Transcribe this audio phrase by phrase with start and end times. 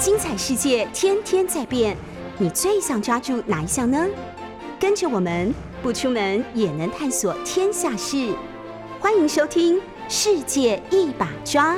[0.00, 1.96] 精彩世界天天在变，
[2.38, 4.06] 你最想抓住哪一项呢？
[4.78, 8.34] 跟着我们不出门也能探索天下事，
[9.00, 9.76] 欢迎收听《
[10.08, 11.74] 世界一把抓》。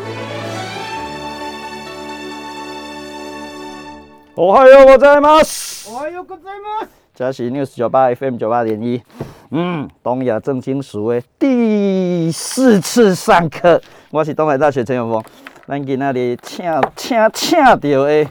[4.35, 5.88] おはようございます。
[5.90, 6.88] おはようございます。
[7.15, 9.03] 这是 News 九八 FM 九八点一，
[9.51, 13.80] 嗯，东亚正金属的第四次上课，
[14.10, 15.22] 我是东海大学陈永峰，
[15.65, 18.27] 咱今仔日请请请到的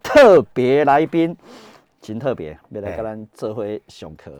[0.00, 1.36] 特别来宾，
[2.00, 4.30] 真特别，要来跟咱做伙上课。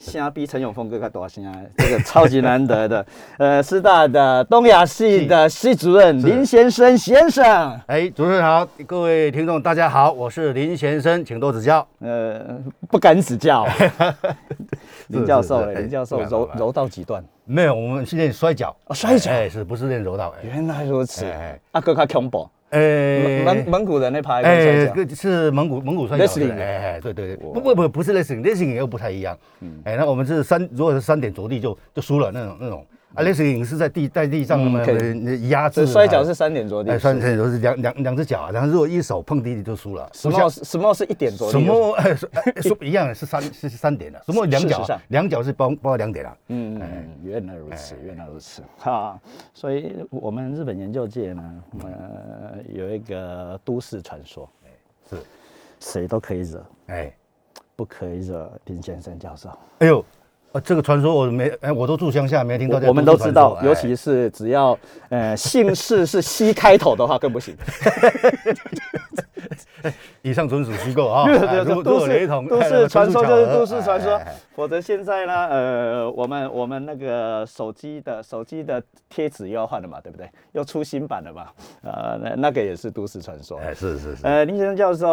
[0.00, 1.44] 声比陈永峰更加大声，
[1.78, 3.06] 这个超级难得的，
[3.38, 11.86] 呃，师大的东亚系的系主任林先生先生，哎，主持人好，各位听众大家好，我是林先生，请多指教。
[12.00, 12.60] 呃，
[12.90, 13.66] 不敢指教。
[15.08, 17.24] 林教授林教授柔柔道几段？
[17.44, 18.74] 没有，我们是练摔跤。
[18.86, 20.34] 哦摔跤哎，是不是练柔道？
[20.38, 22.48] 哎，原来如此哎哎，啊，更加恐怖。
[22.74, 26.54] 哎蒙蒙古人那排哎，是蒙古蒙古摔跤的。
[26.54, 29.38] 哎哎，对对对，不不不，不是 wrestling，wrestling 又不太一样。
[29.84, 32.84] 哎，那我们是三，如果是三点着地就就输了那种那种。
[33.14, 34.84] 啊，wrestling 是在地在地上那么
[35.48, 35.86] 压制。
[35.86, 40.10] 摔跤是三点着地哎，，三点都是两两两只脚啊，然后如果一手碰地就输了。
[40.12, 41.52] 什么什么是一点着地？
[41.52, 41.60] 什？
[41.60, 41.92] 么？
[41.92, 44.20] 哎，是哎是一样的，是三是是三点的。
[44.26, 44.84] 什么两脚？
[45.10, 46.36] 两脚是包包括两点啊。
[46.48, 48.62] 嗯，嗯原来如此，原来如此。
[48.78, 49.16] 哈，
[49.56, 54.50] 所以我们日本研究界呢，呃，有一个都市传说，
[55.08, 55.16] 是，
[55.78, 57.14] 谁都可以惹，哎，
[57.76, 59.48] 不可以惹林先生教授。
[59.78, 60.04] 哎呦，
[60.50, 64.76] 啊，这个传说我没，哎，我都住乡下，没听到我我们都知道，说尤其是只要
[65.08, 67.56] 呃姓氏是西开头的话更不行。
[69.82, 71.24] 哎以上纯属虚构啊。
[71.64, 74.20] 都市果雷同，都是传说就是都市传说
[74.54, 80.28] 否则现在呢，呃，我们我们那个手机的手机的贴纸又要换了嘛，对不对？
[80.52, 81.48] 又出新版了嘛，
[81.82, 83.58] 呃，那那个也是都市传说。
[83.58, 85.08] 哎，是是是，呃，林先生教授，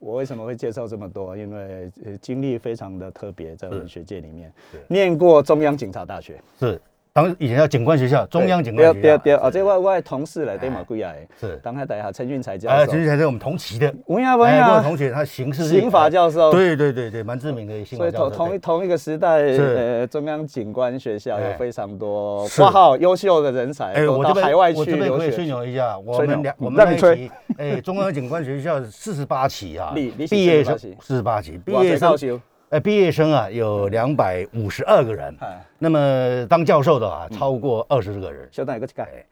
[0.00, 1.36] 我为什么会介绍这么多？
[1.36, 4.52] 因为呃经历非常的特别，在文学界里面，
[4.88, 6.80] 念过中央警察大学，是。
[7.14, 9.16] 当以前叫警官学校，中央警官学校。
[9.18, 11.56] 对对，哦，这我我的同事来对嘛贵啊，是。
[11.62, 12.90] 当海大学陈俊才教哎，授。
[12.90, 13.86] 陈俊才是我们同期的。
[14.08, 18.30] 有呀有哎，跟我呀，同学，他刑事系刑法教授，对对对对，蛮知名的刑所以法教授。
[18.30, 18.36] 对。
[18.36, 25.30] 同同一同一个时代，呃，中央警官学校有哎非常多是挂号优秀的人才，哎，我这边海外去我这边可以留学。
[25.30, 25.64] 吹牛。
[25.64, 32.40] 一下，我们两我们那一期，哎，中央警官学校四十八期啊你你， 是毕业生四十八期，毕业生塞高修，
[32.74, 39.24] 呃毕业生啊有两百五十二个人，哎，那么当教授的啊超过二十个人，相当一个改，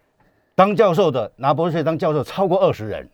[0.54, 3.08] 当教授的拿博士学当教授超过二十人，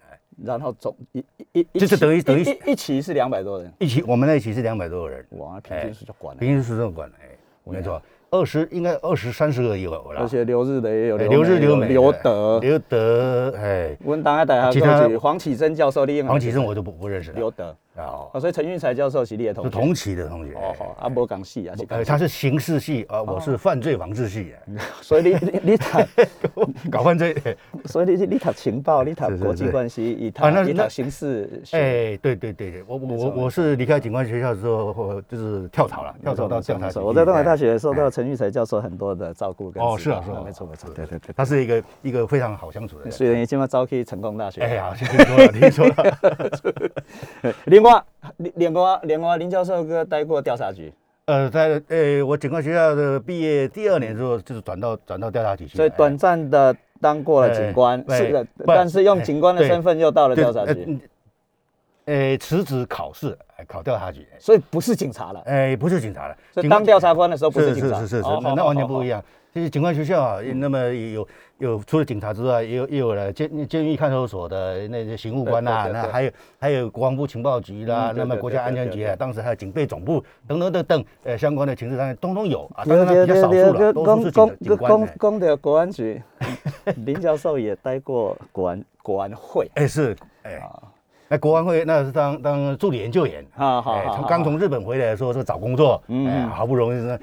[0.44, 1.24] 然后总一
[1.54, 6.48] 一一就是等于等于一一一期是两百多人，一起我们那一期是两百多个人，哇，平均数就管了平。
[6.50, 7.30] 均是这么管，哎，
[7.64, 21.74] 没错，二十应该二十三十个有了而，且留日的也有，哎留日留美留德，刘德，哎，温当海大家其他过去黄启珍教授，你黄启正我就不不认识了，留德，哦，啊，所以陈运才教授是你的同学，是同期的同学，哦好，啊，无讲系啊，
[22.06, 24.52] 他是刑事系啊，我是犯罪防治系，
[25.00, 27.34] 所以你你你读， 搞犯罪。
[27.86, 36.98] 所以你你你读情报，你读国际是关系，一读啊那那一读刑事学，哎，对对对对，我我我我是离开警官学校之后，我就是跳槽了，跳槽到调查局。
[36.98, 37.96] 我在东海大学受哎。
[37.96, 40.42] 到陈玉才教授很多的照顾跟哦是啊是啊。
[40.44, 41.34] 没错没错，对对对。
[41.36, 43.12] 他是一个一个非常好相处的人。
[43.12, 45.94] 虽然今晚招去成功大学，哎呀，听说了，听说了。
[47.66, 47.87] 另外
[48.38, 50.92] 另另外另外林教授哥待过调查局，
[51.26, 55.76] 呃，在呃，我警官学校的毕业第二年之后，就是转到转到调查局去。
[55.76, 60.98] 所以短暂的当过了警官，哎是的，但是用警官的身份又到了调查局，
[62.06, 64.26] 呃呃，辞职考试，哎考调查局。
[64.38, 65.40] 所以不是警察了。
[65.46, 69.08] 哎，不是警察了，所以当调查官的时候不是警察，是是是那那完全不一。
[69.08, 69.22] 样。
[69.54, 71.26] 其实警官学校啊，那么有
[71.58, 85.14] 有除了警察之外，也有也有了监监狱看守所的那些刑务官啦，对对对对那还有还有国防部情报局啦那么国家安全局啊，当时还有警备总部等等等等，呃，相关的情治单位通通有啊，对当然比较少数了，多数是警警官公哎。
[85.18, 86.22] 公的国安局，
[87.04, 89.68] 林教授也待过国安国安会。
[89.74, 90.62] 哎是哎，
[91.28, 97.18] 那国安会那是当当助理研究员，哎好好好，从刚从日本回来的时候说找工作，嗯哎，好不容易是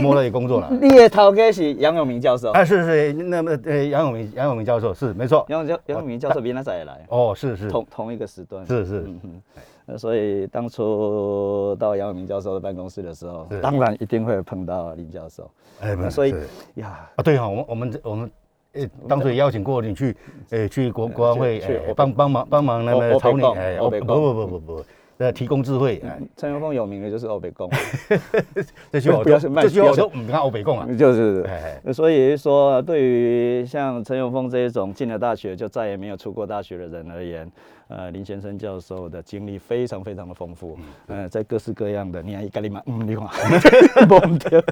[0.00, 0.68] 摸到一个工作了。
[0.80, 7.68] 你的头家是杨永明教授，啊，是是，那么呃，杨永明杨永明教授是没错，杨永教杨永明教授比那早也来，哦，是是。
[7.68, 8.66] 同同一个时段。
[8.66, 9.42] 是是，嗯哼，
[9.86, 15.50] 呃所以当初到杨永明教授的办公室的时候是，当然一定会碰到林教授。
[15.80, 16.34] 哎，所以
[16.76, 18.30] 呀，啊，对哈、我们我们我们，
[18.72, 20.16] 呃，当初也邀请过你去，
[20.50, 21.60] 呃，去国国安会，
[21.96, 24.84] 帮帮忙帮忙那欧欧么草拟，哎，欧北不不不不不，
[25.18, 26.00] 呃提供智慧。
[26.04, 27.68] 哎，陈永峰有名的就是欧北贡，
[28.92, 30.86] 这句话不要卖这句话我不要都唔看欧北贡啊。
[30.96, 37.50] 就是哎哎所以说，对于像陈永峰这一种进了大学就再也没有出过大学的人而言，
[37.90, 40.78] 呃，林先生教授的经历非常非常的丰富，
[41.08, 44.64] 呃，在各式各样的，你看一个你嘛，嗯，你看，不对，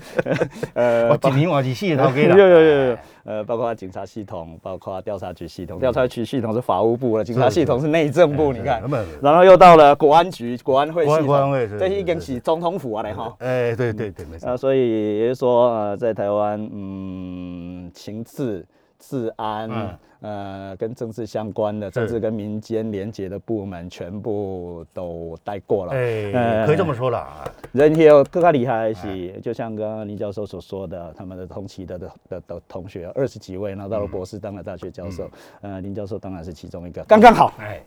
[0.75, 2.39] 呃我，几年我是四头给有了。
[2.39, 8.81] 有有有，呃，包括警察系统，包括调查局系统，调查局系统是法务部了，警察系统是内政部，你看。
[9.21, 13.35] 然后又到了国安局、国安会系统，会是是这已经是是总统府啊嘞哈。
[13.41, 14.57] 哎，对对对，没啊，错。
[14.57, 18.65] 所以也就是说，呃，在台湾，嗯，情治、
[18.99, 25.93] 治安，嗯呃，跟政治相关的，政治跟民间连接的部门，全部都带过了。
[25.93, 27.45] 哎，可以这么说了啊。
[27.71, 35.31] 人也有更加厉害的是，就像刚刚林教授所说的，他们的同期的的的的同学二十几位，拿到了博士，当了大学教授。
[35.61, 37.53] 呃，林教授当然是其中一个，刚刚好。
[37.61, 37.81] 哎，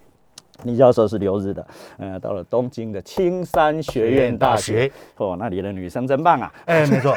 [0.64, 1.66] 林教授是留日的，
[1.98, 6.52] 呃，到了东京的青山学院大学哦，那里的女生真棒啊！
[6.66, 7.16] 哎，没错。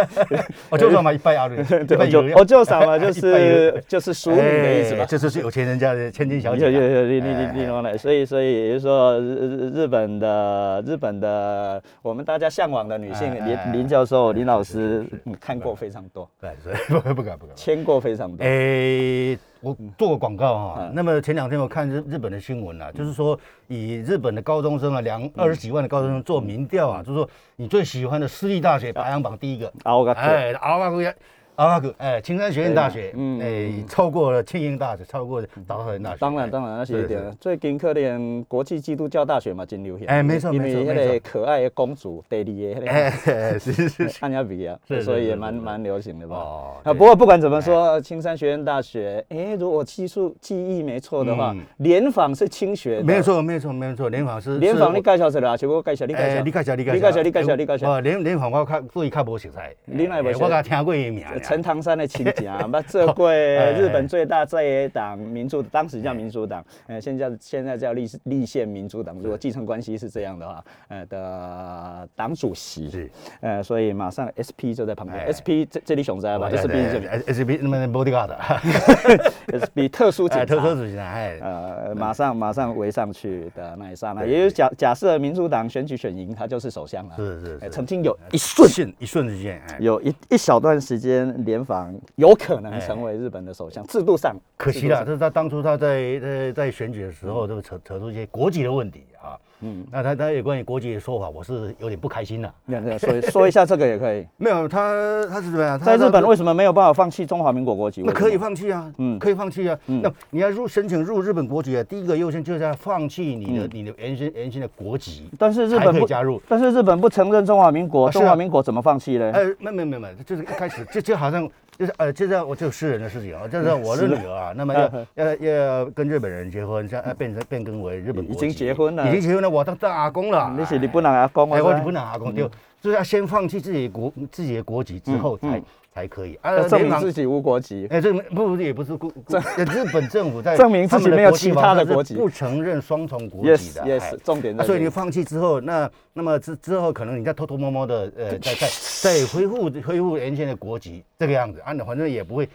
[0.70, 5.06] 我就说嘛，一拜阿伦，对，我就我就啥嘛， 就是就是淑女的意思吧哎。
[5.06, 6.70] 这就是有钱人家的千金小姐啊。
[6.70, 16.50] 有有有，你你哎你你懂了，所以所以也就是说，日日日本的日本的我们大家向往的女性哎哎林林教授、林老师，嗯看过非常多，对，
[16.88, 17.54] 不不敢不敢。
[17.54, 18.44] 签过非常多。
[18.44, 20.92] 诶，我做过广告哈嗯。
[20.94, 23.38] 那么前两天我看日日本的新闻啊，就是说
[23.68, 31.14] 以日本的高中生啊，两二十几万的高中生做民调啊，就是说你最喜欢的私立大学排行榜第一个，啊，我个哎，阿瓦古亚。
[31.56, 36.16] 阿瓦古，哎，青山学院大学，嗯嗯，哎，超过了庆应大学，超过了大学。
[36.18, 37.20] 当然，当然，那是一点。
[37.40, 40.06] 最近可能国际基督教大学嘛，真流行。
[40.06, 44.68] 哎没错因为那没错没错个可爱的公主，第二个那个哎，是是是，安雅比
[45.02, 46.36] 所以也蛮蛮流行的吧。
[46.36, 53.04] 哦啊，不过不管怎么说，青山学院大学，哎，如果记述记忆没错的话嗯，联访是清学的。
[53.04, 53.26] 没有。
[53.26, 56.42] 错，没有错，没有错，联访是联访你是介绍一下，请我介绍，你介哎，绍。
[56.44, 57.90] 你介绍，你介绍，你介绍，你介绍。
[57.90, 61.24] 哦，联联访我较对较无熟悉，你哪会不熟哎我甲听过伊名。
[61.46, 69.16] 陈唐山的亲戚啊， 那这过日本最大在野党民主，当时叫民主党，呃，现在现在叫立立宪民主党。
[69.22, 73.10] 如果继承关系是这样的话，呃的党主席是，
[73.40, 80.74] 呃，所以马上 SP 就在旁边哎，SP 这这里熊在吧？SP 这里，SP 那么 bodyguard，，SP 特殊警察，特察特。
[80.74, 87.12] 主席哎，呃，马上马上围上去的那一刹那，也就是假假设民主党选举选赢，他就是首相了。
[87.12, 99.38] 哎是是是曾经有一瞬瞬一瞬之间，哎，有一一小段时间，联防有可能成为日本的首相，制度上可惜了，这是他当初他在在在选举的时候，就扯扯出一些国籍的问题啊。
[99.60, 102.52] 嗯，那他他有关于国籍的说法，我是有点不开心的。
[102.64, 104.26] 那那说说一下这个也可以。
[104.36, 105.78] 没有，他他是怎么样？
[105.78, 108.02] 在日本为什么没有办法放弃中华民国国籍？
[108.04, 109.78] 那可以放弃啊，嗯嗯，可以放弃啊。
[109.86, 116.40] 嗯那你要入申请入日本国籍啊，第一个优先就是要放弃你的嗯你的原先原先的国籍，但是日本不加入。
[116.48, 119.30] 但是日本不承认中华民国，中华民国怎么放弃呢？
[119.32, 129.06] 呃，没没没没，就是一开始就就好像就是呃，就是我就私人的事情啊，就是我的女儿啊，那么要 要要跟日本人结婚，像要变成变更为日本已经结婚了。
[129.08, 130.54] 已经结婚了，我当当阿公了。
[130.58, 132.48] 你是日本人阿公，哎，我知日本人阿公对，
[132.80, 135.62] 就是要先放弃自己国自己的国籍之后才
[135.96, 136.38] 才可以。
[136.42, 137.86] 啊要证明自己无国籍。
[137.88, 143.82] 哎，这不不也不是故故日本政府在 证明自己没有其他的国籍不承认双重国籍的。
[143.82, 148.68] yes，哎重点所以你放弃之后，那那么之之后可能你再偷偷摸摸的呃，再再
[149.00, 152.46] 再恢复恢复原先的国籍这个样子反正也不会，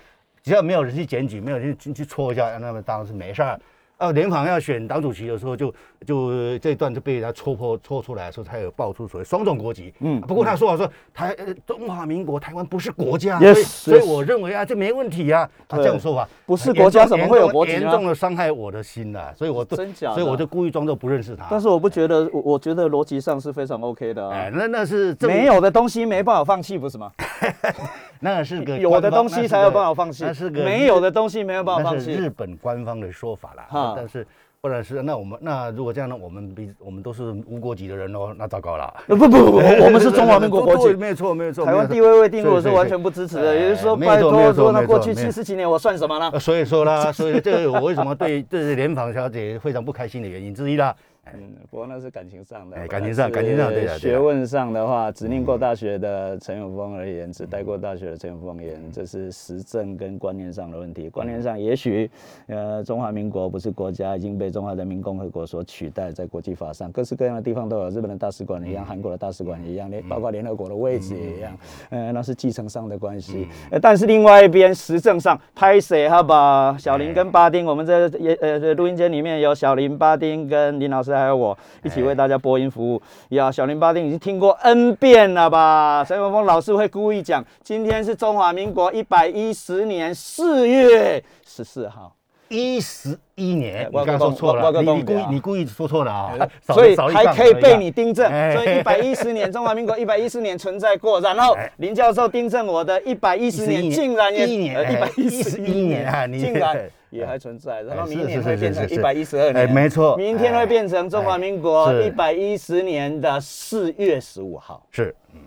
[0.44, 3.60] 只要没有人去检举，没有人去去戳一下，那么当然是没事儿。
[4.02, 5.72] 呃，联防要选党主席的时候就，
[6.08, 9.94] 就这一段就被人家戳破戳出来的时候，他有爆出所谓双重国籍。
[10.00, 21.46] 嗯嗯，不过他说啊说台呃中华民国台湾不是国家所以所以我认为啊这没问题啊，他对这种说法不是国家怎么会有国严重的伤害我的心呐，所以我就真假所以我就故意装作不认识他。
[21.52, 24.52] 但是我不觉得，我我觉得逻辑上是非常 OK 的哎，啊。
[24.52, 27.12] 那那是政没有的东西没办法放弃，不是吗？
[28.24, 32.30] 那是个有的东西才有办法放弃那是个，没有的东西没有办法放弃日。
[32.30, 33.94] 本官方的说法哈啦。
[33.98, 34.26] 但是
[34.62, 38.94] 或者是那我们那如果这样呢，我们比我们都是无国籍的人哦，那糟糕了。
[39.08, 40.94] 呃不不不，我们是中华民国 国籍。
[40.94, 41.66] 没有错没有错。
[41.66, 43.50] 台湾地位未定，我是完全不支持的。
[43.50, 46.30] 哎也就是说，拜托，说那过去七十几年，我算什么呢？
[46.34, 50.96] 呃所以说啦，所以这个我为什么对 这是联访小姐非常不开心的原因之一啦。
[51.28, 52.76] 嗯，不过那是感情上的。
[52.76, 61.10] 哎感情上感情上对学问上的话，只念过大学的陈永峰而言，只待过大学的陈永峰而言，这是实证跟观念上的问题。
[61.10, 62.10] 观念上，也许
[62.48, 71.56] 呃中华民国不是国家，已经被中华人民共和国所取代，在国际法上各式各样的地方都有，日本的大使馆一样，韩国的大使馆一样，连包括联合国的位置也一样。
[71.92, 73.48] 呃，那是继承上的关系。
[73.70, 76.76] 呃，但是另外一边实证上，拍谁好吧？
[76.80, 81.11] 小林跟巴丁，我们这也呃这录音间里面有小林、巴丁跟林老师。
[81.12, 83.02] 师还有我一起为大家播音服务。
[83.30, 86.06] 呀，小林巴丁已经听过 N 遍了吧？
[86.08, 92.16] 陈文峰老师会故意讲，今天是中华民国一百一十年四月十四号。
[92.54, 96.36] 一十一年，我刚刚说错了，你你故意你故意说错了啊，
[96.68, 98.54] 少所以还可以被你订正，哎。
[98.54, 101.72] 所以一百一十年 中华民国一百一十年存在过，然后哎。
[101.78, 106.78] 林教授订正我的一百一十年竟然也一年一百哎一十111年啊你竟然
[107.12, 110.18] 也还存在，然后哎明年会变成一百一十二哎年，没错。
[110.18, 115.16] 明天会哎变成中华民国一百一十年的四月十五号，是。
[115.34, 115.42] 嗯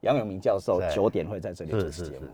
[0.00, 2.26] 杨永明教授九点会在这里主持节目。，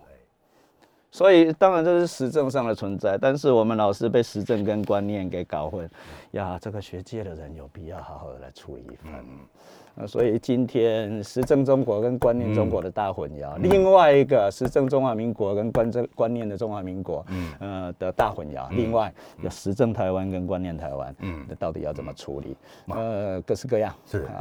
[1.11, 5.91] 所以当然这是实证上的存在，但是我们老师被实证跟观念给搞混，
[6.31, 9.25] 呀，这个学界的人有必要好好的来处理一番。
[9.97, 17.25] 呃，所以今天实证中国跟观念中国的大混淆，另外一个实证中华民国跟观证观念的中华民国，
[17.59, 19.13] 呃的大混淆，另外
[19.43, 22.57] 有实证台湾跟观念台湾，嗯，那到底要怎么处理？
[22.89, 24.37] 呃，各式各样是啊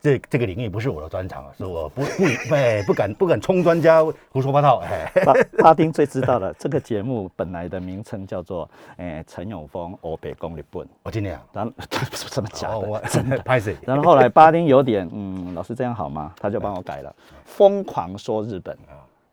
[0.00, 2.24] 这是这这个领域不是我的专长啊，是我不不
[2.54, 11.72] 哎不敢不敢冲专家胡说八道，哎，巴巴丁最知道的 这个节目本来的名称叫做，哎、陈永峰欧北公日本，我今天啊， 然后
[12.12, 12.98] 什么假的，哦我
[13.44, 13.76] 拍谁？
[13.82, 16.32] 然后后来巴丁有点，嗯，老师这样好吗？
[16.40, 17.14] 他就帮我改了，
[17.44, 18.76] 疯狂说日本，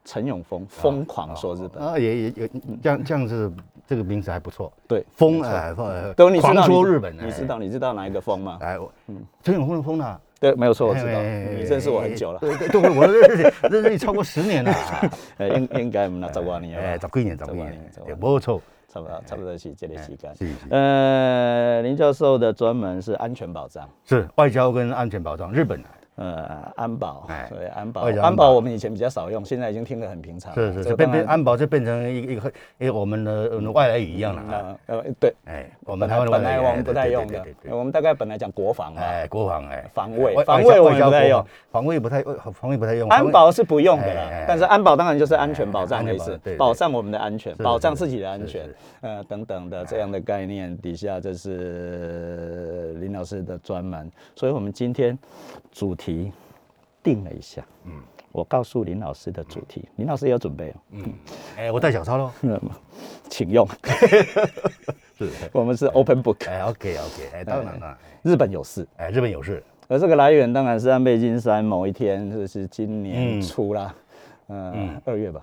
[0.06, 2.50] 陈永峰疯狂说日本，啊，也也也
[2.82, 3.52] 这样这样子，
[3.94, 8.58] 这个名字还不错，对，风哎风，都你知道狂说日本，你知道你知道哪一个风吗？
[8.60, 8.92] 哎，我
[9.44, 10.20] 陈永峰的风呢？
[10.40, 14.74] 对，没有错，我知道，哎你认识我很久了，对对对，我认识认识你超过十年了，
[15.38, 20.36] 哎，应应该唔那十多年哎，十，几年，十几年年十几，对，没错，差不多差不多是这个时间。
[20.36, 23.88] 是是呃，林教授的专门是安全保障。
[24.06, 27.48] 是外交跟安全保障，日本啊呃，安保，哎。
[27.50, 28.51] 所以安保，安保。
[28.51, 30.55] 我们以前比较少用，现在已经听得很平常了。
[30.55, 34.41] 是是是，变变安保就变成一个一个一个我们的呃外来语一样了。
[34.41, 37.34] 啊，呃呃，对，哎，我我们台湾本来我们不太用的。
[37.34, 41.46] 对对对，对我们大概本来讲国防嘛，哎，国防哎，防卫防卫我们不太用。
[41.72, 48.70] 防，卫不太防卫不太用，安保是不用的啦，但是安保当然就是安全保障的意思保障我们的安全，保障自己的安全
[49.01, 55.17] 呃等等的这样的概念底下，这是林老师的专门，所以我们今天
[55.72, 56.32] 主题
[57.02, 60.76] 定了一下，嗯，我告诉林老师的主题，林老师也有准备哦，
[61.58, 62.32] 哎，我带小抄喽，
[63.30, 63.66] 请用，
[65.18, 68.86] 是， 我们是 open book，哎，OK OK，哎，当然了，日本有事。
[68.98, 73.42] 哎，日本有事，而这个来源当然是安倍晋三某一天，就是今年嗯。
[73.42, 73.96] 初啦，
[74.50, 75.42] 嗯，二月吧，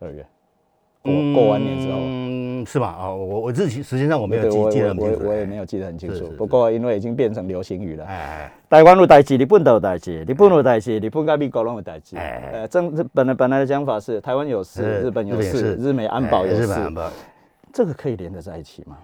[0.00, 0.26] 二月
[1.02, 2.88] 过过完年之后，嗯，是吧？
[2.88, 8.04] 啊，我我自己时间上我没有记记得我我很清楚，我也没有记得很清楚不过因为已经变成流行语了。
[8.04, 12.16] 哎哎，台湾有代志，日本都有代志；日本有代志，日本跟美国都有代志。
[12.16, 16.66] 哎呃，正日本来本来的讲法是台湾有事，日本有事，日美安保有事。
[17.72, 18.98] 这个可以连得在一起吗？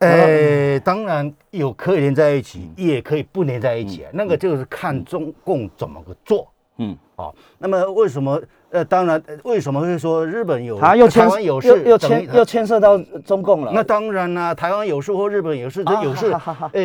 [0.00, 4.10] 呃，当然有可以连在一起，也可以不连在一起啊。
[4.12, 6.46] 那个就是看中共怎么个做。
[6.76, 8.40] 嗯，好，那么为什么？
[8.70, 13.72] 呃，当然，呃为什么会说日本有他又牵又事，又牵又牵涉到中共了。
[13.74, 16.34] 那当然啦、台湾有事或日本有事，有事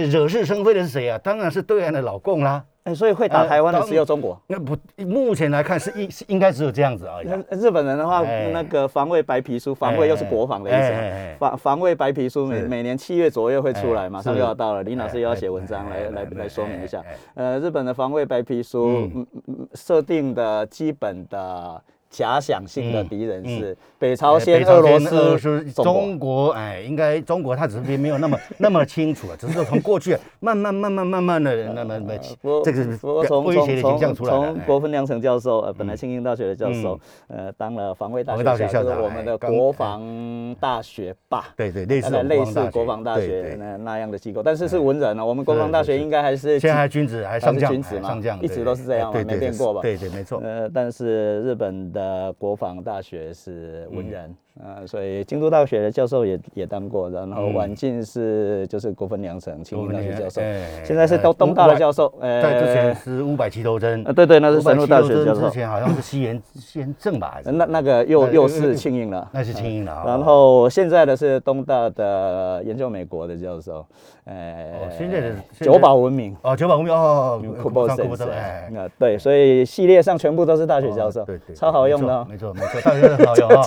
[0.10, 1.18] 惹是生非的是谁啊？
[1.24, 2.64] 当然是对岸的老共啦。
[2.84, 4.38] 哎，所以会打呃台湾的当只有中国。
[4.48, 4.76] 那不，
[5.06, 7.42] 目前来看是应是应该只有这样子而已啊。
[7.50, 11.38] 那日本人的话，哎那个防卫白皮书，防卫又是国防的意思。
[11.40, 14.84] 防防卫白皮书每每年七月左右会出来，哎马上又要到了。
[14.84, 17.02] 林老师哎又要写文章哎来来哎来说明一下。
[17.36, 21.82] 呃，日本的防卫白皮书嗯嗯嗯设定的基本的
[22.14, 26.14] 假想性的敌人嗯是北朝鲜、俄罗斯、斯、中国。
[26.14, 34.44] 中国，哎，应该中国他只是没有那么那么清楚了，只是说从过去慢慢慢慢慢慢的那么那么 不过这个是不过从威胁的形象从出来了。
[34.44, 41.48] 哎从国分良成教授，呃，本来庆应大学的教授，呃，当了防卫大学学校，长就是我们的国防大学吧。
[41.56, 45.26] 对对，类似类似国防大学那那样的机构，但是是文人啊。
[45.26, 50.40] 我们国防大学是是应该还是现在还君子还还上将，是军职嘛哎上将一直都是这样嘛没变过吧对对，没错。
[50.44, 52.03] 呃，但是日本的
[52.38, 70.04] 国防大学是文人，呃，所以京都大学的教授也也当过，然后嗯晚进是就是国分良成庆应大学教授哎，现在是呃东东大的教授，在之前呃，是五百七头针呃，对对，那是神路大学教授之，前好像是西元西元正吧，那那个又又是庆应了，那是清英的啊。
[70.06, 73.84] 然后现在的是东大的研究美国的教授，
[74.26, 76.36] 呃哦，现在的九保文明。
[76.44, 82.28] 哦，九保文明哦，库珀上库珀森森哎，啊，对，所以系列上全部都是大学教授，哦对对，超好用的哦。
[82.30, 83.64] 没错没错，大学很好用啊。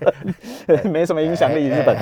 [0.89, 1.67] 没什么影响力。
[1.67, 1.95] 日本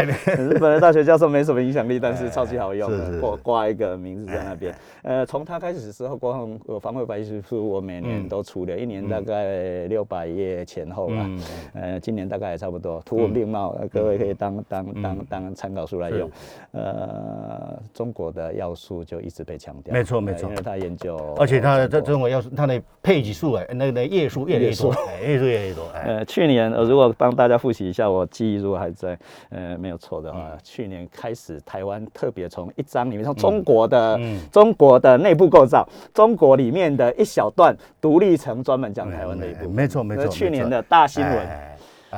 [0.49, 4.73] 日本的大学教授没什么影响力，但是超级好用的，挂挂一个名字在那边。
[5.01, 11.29] 呃，从他开始的时候，国防防卫白皮书我每年都出的，一年大概六百页前后吧。
[11.73, 16.29] 呃，今年大概也差不多，图文并茂，各位可以当当当当参考书来用。
[16.71, 24.93] 呃，中国的要素就一直被强调，没错没错，因为他研究，而且他的这中国要素，他的配给数哎，那个页数越来越多，
[25.25, 25.83] 页数越来越多。
[25.93, 29.17] 呃，去年呃，如果帮大家复习一下，我记忆如果还在，
[29.49, 34.19] 呃，没有错的话，去年开始台湾特别从一张里面，从中国的
[34.51, 41.47] 中国的内部构造，中国里面的一小段独立成专门讲台湾的一部，没错没错，去年的大新闻。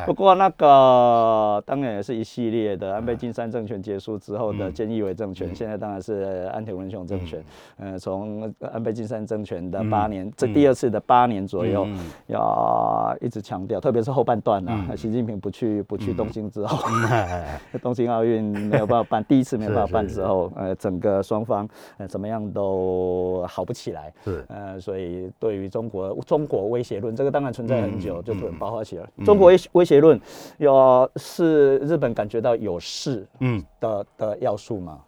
[0.05, 7.43] 不过那个当然也是一系列的安倍晋三政权结束之后的菅义伟政权，现在当然是安田文雄政权。
[7.77, 11.87] 嗯，从安倍晋三政权的八年，这第二次的八年左右，
[12.27, 16.87] 要一直强调，特别是后半段啊，习近平不去不去东京之后，
[17.81, 21.67] 东京奥运没有办法办，第一次没有办法办之后，呃，整个双方
[21.97, 24.13] 呃怎么样都好不起来。
[24.23, 29.05] 是，呃，所以对于中国中国威胁论，这个当然存在很久，就突然爆发起来。
[29.25, 30.19] 中国威威胁论，
[30.59, 34.99] 有是日本感觉到有事嗯的的要素吗？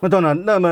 [0.00, 0.70] 那当然，那么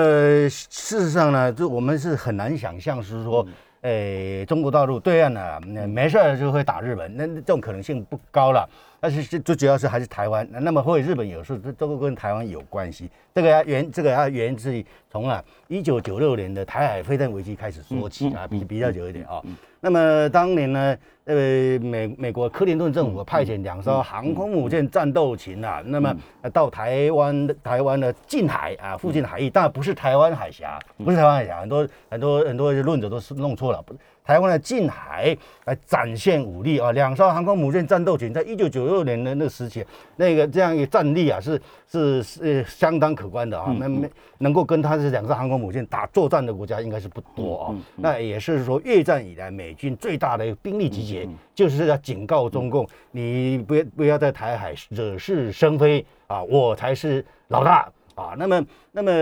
[0.49, 3.47] 事实上呢，就我们是很难想象，是说，
[3.82, 8.66] 诶，中国大陆对岸呢，没事就会打日本，那这种可能性不高了。
[8.99, 13.11] 但是最最主要是还是台湾，那么或者日本有时候这都跟台湾有关系。
[13.35, 19.43] 这个要源，这个要源自于从啊一九九六年的台海飞弹危机开始说起啊，比比较久一点啊。
[19.81, 26.15] 那么当年呢，呃，美美国克林顿政府派遣两艘航空母舰战斗群啊，那么
[26.53, 33.95] 到台湾台湾的近海啊附近海域，当然不是台湾海峡，不是台湾海峡，很多很多很多论者都是弄错了，不。
[34.25, 35.35] 台湾的近海
[35.65, 36.93] 来展现武力啊！
[36.93, 39.83] 两艘航空母舰战斗群，在一九九六年的那个时期，
[40.17, 41.59] 那个这样一个战力啊，是
[41.91, 43.75] 是是相当可观的啊！
[43.81, 47.75] 那没能够跟他这两艘航空母舰打作战的国家，应该是不多啊。
[47.97, 56.43] 那也是说，越战以来美军最大的兵力集结，就是要警告中共，你不要不要在台海惹是生非啊！
[56.43, 57.90] 我才是老大。
[58.23, 59.13] 啊，那么，那么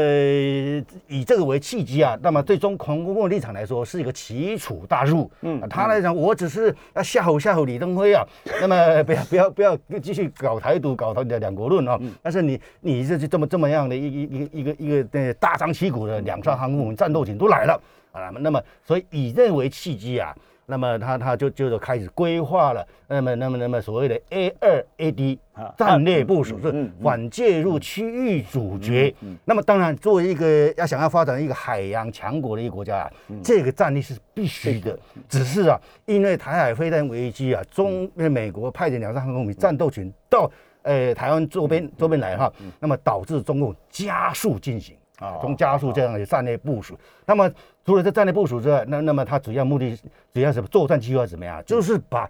[1.07, 5.31] 以这个为契机啊，那么对中国共的立场来说是一个奇楚大入。
[5.43, 8.27] 嗯，他来讲，我只是要吓唬吓唬李登辉啊，
[8.61, 12.01] 那么 不要不要不要继续搞台独，搞他的两国论啊。
[12.23, 17.81] 但是你你这就这么这么样的一一一个一个一个呃大张旗鼓的两艘航空母战斗群都来了
[18.13, 20.35] 啊，那么所以以这为契机啊。
[20.69, 25.39] 那么他他就就开始规划了，那么那么那么所谓的 A 二 AD
[25.79, 29.15] 战略部署是反介入区域主角。
[29.45, 33.13] 那么当然作为一个要想要发展一个海洋强国的一个国家啊，
[33.45, 34.99] 这个战力是必须的。
[35.29, 40.51] 只是啊，因为台海飞弹危机啊，中美国派遣两艘航空母舰战斗群到
[40.83, 44.97] 呃台湾周边周边来哈，那么导致中共加速进行。
[45.19, 47.51] 啊，从加速这样的战略部署，那么
[47.85, 49.97] 除了这战略部署之外，那那么它主要目的
[50.33, 51.63] 主要是作战计划怎么样？
[51.65, 52.29] 就是把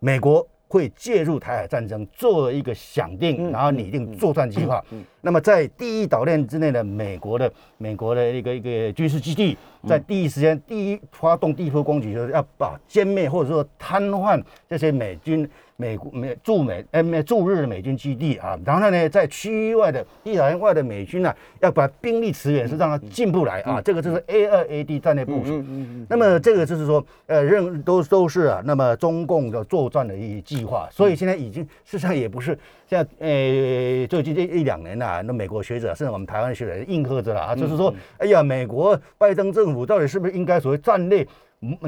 [0.00, 4.84] 美国会介入台海战争做一个想定，然后拟定作战计划。
[5.20, 15.48] 那么在第一岛链之内的美国的美国的一个一个军事基地，在第一时间第一发动第一波攻击，就是要把歼灭或者说瘫痪这些美军。
[15.76, 23.80] 美国美驻美呃美驻日的美军基地啊，然后呢，在区域外的一岛链外的美军呢，要把兵力驰援，是让他进不来啊。
[23.80, 25.64] 这个就是 A 二 A D 战略部署。
[26.08, 30.88] 那么这个就是说，呃，任都都是啊，那么中共的作战的一计划。
[30.92, 32.56] 所以现在已经事实上也不是
[32.86, 41.26] 像呃最近这一两年呐，那美国学者甚至我们台湾学者应和着了啊，就是说，哎呀，美国拜登政府到底是不是应该所谓战略？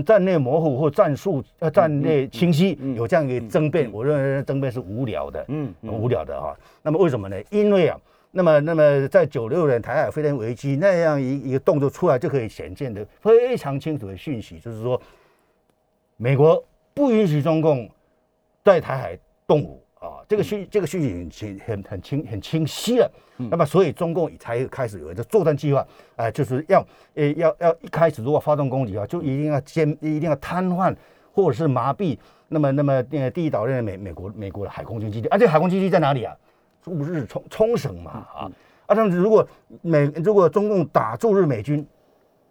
[0.04, 6.56] 战略模糊或战术呃战略清晰，有这样一个争辩，我认为争辩是无聊的，嗯，无聊的哈。
[6.82, 7.36] 那么为什么呢？
[7.50, 15.00] 因为啊，那么那么在九六年台海飞弹危机那样一一个动作出来，就可以显现的非常清楚的讯息，就是说，
[16.16, 16.62] 美国
[16.92, 17.88] 不允许中共
[18.64, 19.82] 在台海动武。
[20.26, 23.10] 啊，这个讯这个讯息很清很很清很清晰了。
[23.36, 25.86] 那么，所以中共才开始有一个作战计划，
[26.16, 30.94] 哎，就是要呃要要一开始如果发动攻击啊，就一定要歼一定要瘫痪
[31.32, 32.18] 或者是麻痹。
[32.48, 36.34] 那么那么呃第一岛链的美美国美国的海空军基地，而且海空基地在哪里啊？
[36.82, 38.50] 驻日冲冲绳嘛啊
[38.86, 38.94] 啊！
[38.94, 39.46] 他们如果
[39.82, 41.86] 美如果中共打驻日美军。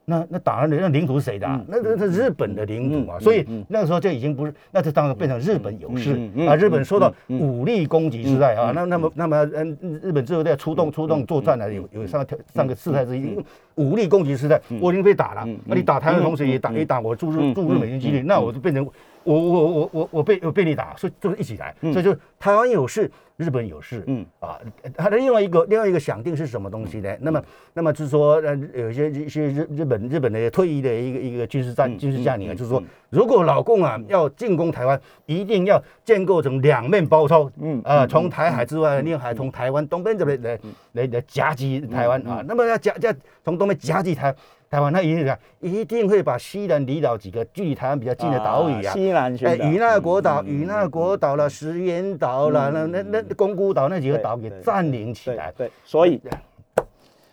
[0.05, 1.47] 那那打那那领土是谁的？
[1.67, 6.11] 那那那日本的领土啊，所以那个时候就已经不是，那就当然变成日本有事
[6.47, 6.55] 啊。
[6.55, 13.35] 日本受到武力攻击时代啊，那那么那么嗯，日本之后在出动出动作战呢，有有上个上个事态之一，
[13.75, 18.85] 武力攻击时代，我已经被打了，那你打台湾的同时也打也打我驻日驻日美军基地，那我就变成
[19.23, 23.11] 我我我我我被我被你打，所以就是一起来，所以就台湾有事。
[23.37, 24.25] 日本有事，嗯。
[24.39, 24.57] 啊，
[24.95, 27.13] 它的另外一个另外一个想定是什么东西呢？
[27.19, 40.57] 那么那么就是说，呃，有一些一些日日本日本的退役的一个一个军事战军事将领啊，就是说，如果老共啊要进攻台湾，一定要建构成两面包抄，嗯啊，从台海之外，另外还从台湾东边这边来
[40.93, 44.33] 来来夹击台湾啊，那么要夹夹从东边夹击台。
[44.67, 55.53] 台湾那一定一定会把西南离岛几个距离台湾比较近的岛屿啊，西南哎，与那国岛、与那国岛了、石垣岛了、那那那宫古岛那几个岛给占领起来。
[55.55, 56.19] 对，所以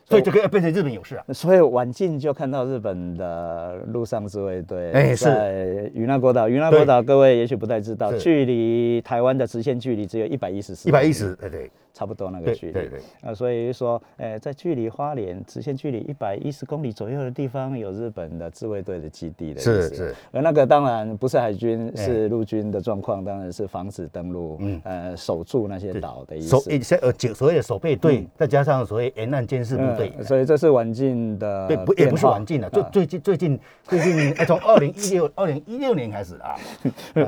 [0.04, 1.24] 所以就可以变成日本勇士啊。
[1.32, 6.48] 所以晚近就看到日本的陆上自卫队哎，在与那国岛。
[6.48, 11.70] 与那国岛各位也许不太知道，距离台湾的直线距离只有一百一十四，一百一十，对对。
[11.92, 13.00] 差不多那个距离，对对。
[13.20, 24.80] 啊，所以说，呃，在距离花莲直线距离一百一十公里左右的地方，有日本的自卫队的基地的是是，而那个当然不是海军，是陆军的状况，当然是防止登陆，嗯。
[24.84, 26.48] 呃，守住那些岛的意思。
[26.48, 36.56] 守一些呃，所谓的守备队，再加上所谓沿岸监视部队，所以这是晚近的，对不也不是晚近了，最最近最近最近，从二零一六 二零一六年开始啊，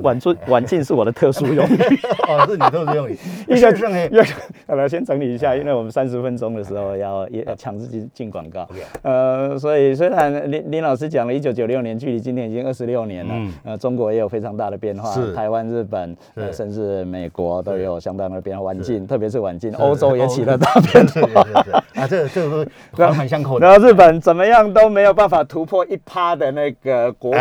[0.03, 1.77] 晚近晚近是我的特殊用语，
[2.29, 3.71] 哦，是你特殊用语， 一下
[4.69, 5.35] 要 好了，先整理。
[5.35, 8.69] 一下，因为我们三十分钟的时候要也强制进进广告，
[9.03, 21.41] 呃，所以虽然林林老师讲了一九九六年，距离今天已经二十六年了，呃，中国也有非常大的变化，台湾、日本，呃甚至美国都有相当的变化，晚近，特别是晚近，欧洲也起了大变化，
[21.95, 23.67] 啊，这这个 环环相扣的。
[23.67, 27.41] 然后日本怎么样都没有办法突破一趴的那个国防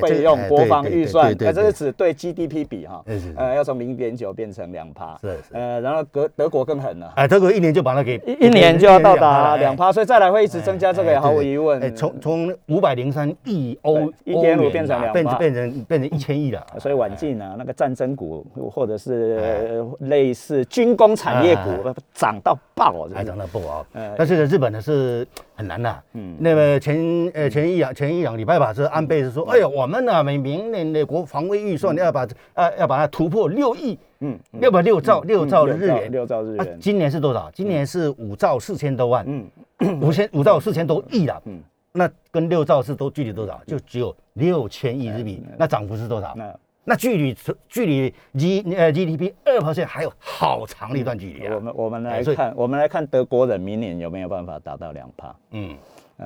[0.00, 3.04] 费用、国防预算，那这是指对 GDP 比哈，
[3.36, 7.12] 呃，要从零点九变成两趴，是是，呃，然后德德国更狠了。
[7.16, 11.82] 哎德国一年就把它给一一年就要到达两趴，所以再来会一直增加，这个也毫无疑问。
[11.82, 16.64] 哎从从五百零三亿欧一点五变成两变变成变成一千亿了。
[16.78, 23.86] 所以晚近啊，那个战争股或者是类似军工产业股涨到爆，还涨到爆啊！
[24.16, 26.02] 但是日本呢是很难的。
[26.14, 26.96] 嗯，那么前
[27.34, 33.98] 呃前一两前一两礼拜吧，是安倍是说，哎呀，我们呢每明年的国防卫预算要把呃要把它突破六亿。
[34.20, 36.78] 嗯，六百六兆六兆的日元，六兆日元。
[36.80, 37.50] 今年是多少？
[37.52, 41.40] 今年是五兆四千多万，嗯，五千五兆四千多亿了。
[41.46, 41.60] 嗯，
[41.92, 43.60] 那跟六兆是都距离多少？
[43.66, 46.34] 就只有六千亿日币，那涨幅是多少？
[46.36, 46.54] 那
[46.84, 47.36] 那距离
[47.68, 51.54] 距离 G 呃 GDP 二 percent 还有好长的一段距离啊。
[51.54, 55.36] 我们我们来看，我们来看德国人明年有没有办法达到两帕？
[55.50, 55.76] 嗯。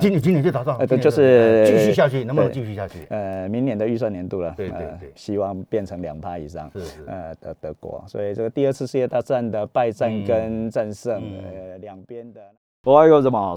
[0.01, 3.07] 今年今年就打算，呃，就是继续下去，能不能继续下去？
[3.11, 12.41] 呃，明年的预算年度了，对对对，希望变成两趴以上，是是，呃，德德国，所以这个第二次世界大战的败战跟战胜，呃，两边的。
[12.85, 13.57] 我还有什么？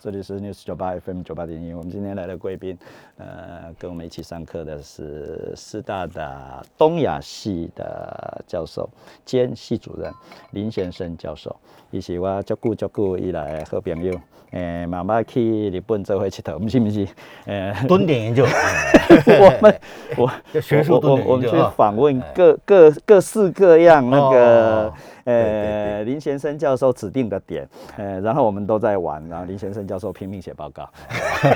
[0.00, 1.72] 这里是 News 九八 FM 九八点一。
[1.72, 2.76] 我们今天来的贵宾，
[3.16, 8.90] 呃，跟我们一起上课的是师大的东亚系的教授
[9.24, 10.12] 兼系主任
[10.50, 11.54] 林先生教授，
[11.92, 14.20] 伊是我照顾照顾以来好朋友。
[14.50, 17.06] 诶，慢慢去日本做会佚佗，不是不是？
[17.46, 18.44] 诶，蹲点研究。
[19.38, 19.80] 我们
[20.16, 20.28] 我
[20.60, 24.92] 学术我我们去访问各各各式各样那个。
[25.24, 30.88] 呃，林先生教授指定的点，呃，然后我们都在玩，然后林先生教授拼命写报告。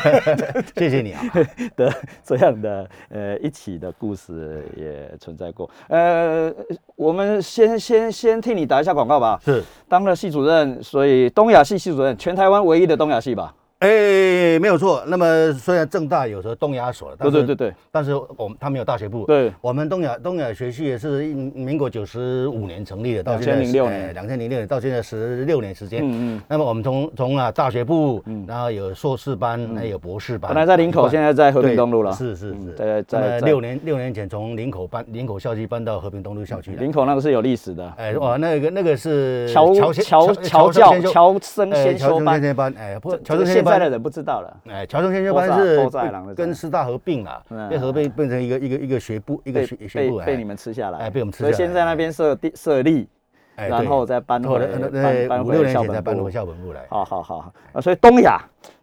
[0.77, 1.23] 谢谢你啊，
[1.77, 5.69] 的这样的呃一起的故事也存在过。
[5.89, 6.53] 呃，
[6.97, 9.41] 我们先先先替你打一下广告吧。
[9.45, 13.55] 是，当了系主任，所以东亚系系主任，全台湾唯一的东亚系吧。
[13.81, 15.03] 哎，没有错。
[15.07, 19.27] 那么虽然正大有时候东亚所，对对对对，但是我们他没有大学部。
[19.27, 26.01] 对，我们东亚东亚学系也是民国九十五年成立的，到两千零六年，两千零六年到现在十六年时间。
[26.03, 26.43] 嗯嗯。
[26.49, 30.51] 那么我们从从啊大学部，嗯，然后有硕士班，还有博士班。
[30.55, 32.13] 本来在林口，现在在和平东路了。
[32.13, 32.73] 是是是。
[32.75, 36.71] 在在六年六年前从林口搬林口校区搬到和平东路校区。
[36.77, 37.93] 林口那个是有历史的。
[37.99, 39.93] 哎哇，那个那个是乔乔
[40.33, 42.73] 乔教乔生先修班。
[42.79, 43.64] 哎，不，乔生。
[43.65, 44.61] 现在的人不知道了。
[44.69, 45.89] 哎，侨生先修班是
[46.35, 51.53] 跟师大合并了，被合并变成一个一个一个学部，一个学学部被你们吃下来，哎，被我们吃下来。
[51.53, 53.09] 所以现在那边设地设立，
[53.57, 56.87] 然后再搬回搬搬回校本部，搬回校本部来。
[56.89, 58.41] 好好好，啊，所以东亚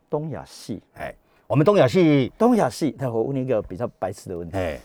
[0.10, 1.14] 东亚系，哎，
[1.48, 4.80] 我们东亚系东亚系，那我问你一个比较白痴的问题，哎，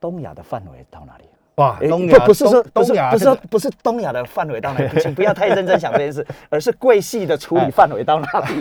[0.00, 1.24] 东亚的范围到哪里？
[1.60, 8.54] 哇，东亚不不是说不是东亚不是说不是东亚的范围到哪里，请不要太认真想这件事，而是贵系的处理范围到哪里。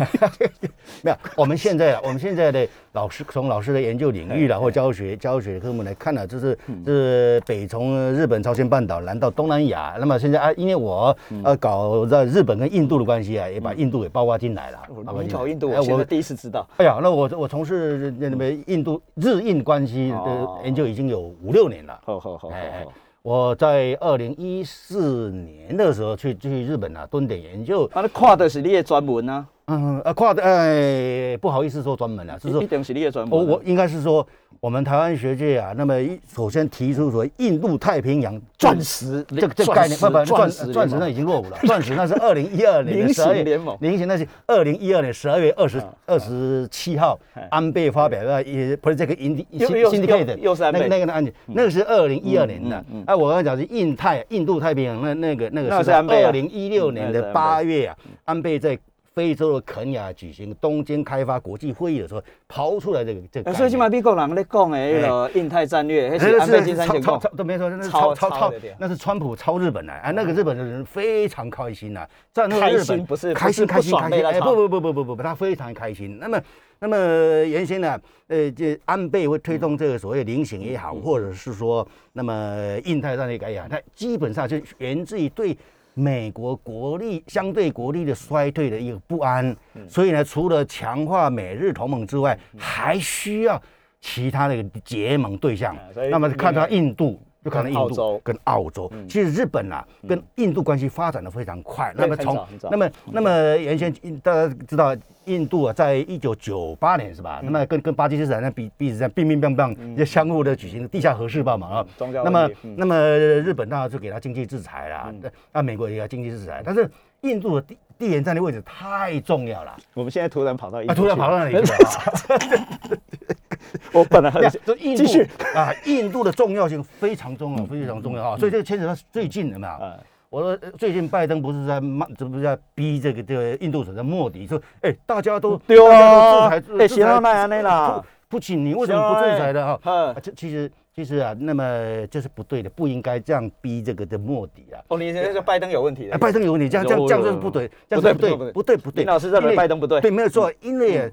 [1.02, 9.96] 没有，我们现在啊，我们现在的老师从老师的研究领域啦，或教学教学科目来看呢，就是嗯是北从日本、朝鲜半岛南到东南亚。
[9.98, 14.80] 那么现在啊，因为我嗯呃搞在日本跟印度的关系啊，也把印度给包括进来了。
[15.06, 16.68] 包括你进来搞印度，哎我第一次知道。
[16.78, 21.98] 哎呀，那我我从事那么印度日印关系哦的研究已经有五六年了。
[22.04, 22.89] 好好好好哎哎好。
[23.22, 33.42] 我在二零一四年的时候去去日本啊蹲点研究，啊，你看的是你的专门啊，嗯呃跨的哎不好意思说专门了，是说一定是你的专门啊。
[33.42, 34.26] 我我应该是说，
[34.60, 43.78] 我们台湾学界啊，那么一首先提出所谓印度太平洋钻石这个这个概念，不不，钻石钻石那已经落伍了，钻石那是二零一二年 十二月形联盟。
[43.82, 50.80] 菱形那是二零一二年十二月二十二十七号哎，安倍发表的也不是这个 indi 又又 syndicate 又又是安倍。
[50.80, 52.84] 那个那个案件，那个是二零一二年的。
[53.06, 58.78] 哎，我刚才讲是印太印度太平洋那那个那那个是二零一六年的八月啊，安倍在。
[59.14, 67.36] 非洲的肯亚举行东京开发国际会议的时候，抛出来这个这个所以起码美国人咧讲的那个印太战略，那是安倍晋三先讲超超。
[67.36, 76.18] 都没错，那是超超超那是川普超日本来啊，那个日本的人非常开心呐，在那个日本不是开心开心开心，哎，不不不不不不不，他非常开心。
[76.20, 76.42] 那么
[76.80, 76.96] 那么
[77.44, 85.58] 原先呢，呃，这安倍会推动这个所谓菱形也好，或者是说那么印太战略改也好，它基本上是源自于对。
[86.00, 89.56] 美国国力相对国力的衰退的一个不安，
[89.88, 93.62] 所以呢，除了强化美日同盟之外，还需要
[94.00, 95.76] 其他的结盟对象。
[96.10, 98.92] 那么看到印度，就看到印跟澳洲度跟澳洲。
[99.08, 101.94] 其实日本啊，跟印度关系发展的非常快。
[101.96, 107.40] 那么从那么那么原先大家知道，印度啊，在一九九八年是吧？
[107.44, 111.86] 那么跟跟巴基斯坦那彼彼此在乒乒乓乓，就相互的举行地下核试爆嘛啊。
[112.24, 115.14] 那么嗯那么日本当然就给他经济制裁啦，
[115.54, 116.90] 那美国也要经济制裁，但是
[117.22, 119.76] 印度的地地缘战略位置太重要了。
[119.94, 123.00] 我们现在突然跑到印啊，突然跑到那里去了啊？
[123.94, 125.28] 我本来很呀这印度继续。
[125.56, 129.68] 啊，印度的重要性非常重要，非常重要啊，所以这个牵扯到最近的嘛。
[129.68, 129.98] 啊。
[130.30, 136.48] 我说呃最近拜登不是在骂，这不是在逼这个这个印度首相莫迪说，哎，大家都对啊。
[136.50, 138.04] 哎制行了那样的啦。
[138.30, 140.16] 不不请你为什么不制裁的哈？
[140.22, 141.64] 这其实其实啊，那么
[142.12, 144.78] 这是不对的，不应该这样逼这个的莫迪啊。
[144.90, 149.04] 哦，你那个拜登有问题的哎，拜登有问题，这样这样这样就是不对，这样是不对，不对，不对。
[149.04, 150.00] 林老师认为拜登不对？
[150.00, 151.12] 对，没有错，因为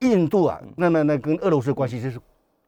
[0.00, 2.18] 印度啊，那那那跟俄罗斯的关系就是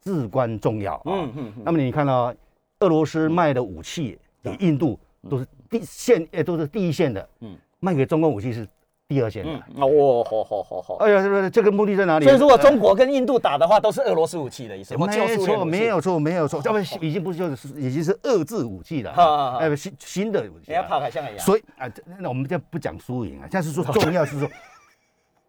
[0.02, 1.02] 至关重要啊。
[1.06, 2.34] 嗯嗯嗯那么你看到
[2.80, 8.66] 俄罗斯卖的武器给印度都是第线，呃，都是第一线的，嗯嗯，卖给中国武器是
[9.08, 9.52] 第二线的。
[9.52, 10.94] 嗯，哦，好好好好。
[10.96, 12.24] 哎呀，这个这个目的在哪里？
[12.24, 15.06] 所以如果中国跟印度打的话，都是俄罗斯武器的意思，没
[15.38, 15.86] 错，没。
[15.86, 20.88] 有错，没有错，要不已经不是就是已经是遏制武器了好好好，哎，不新新的武器人家了。
[20.88, 21.38] 怕海象一样。
[21.38, 24.48] 所以啊，这那我们就不讲输赢啊，但是说重要是说，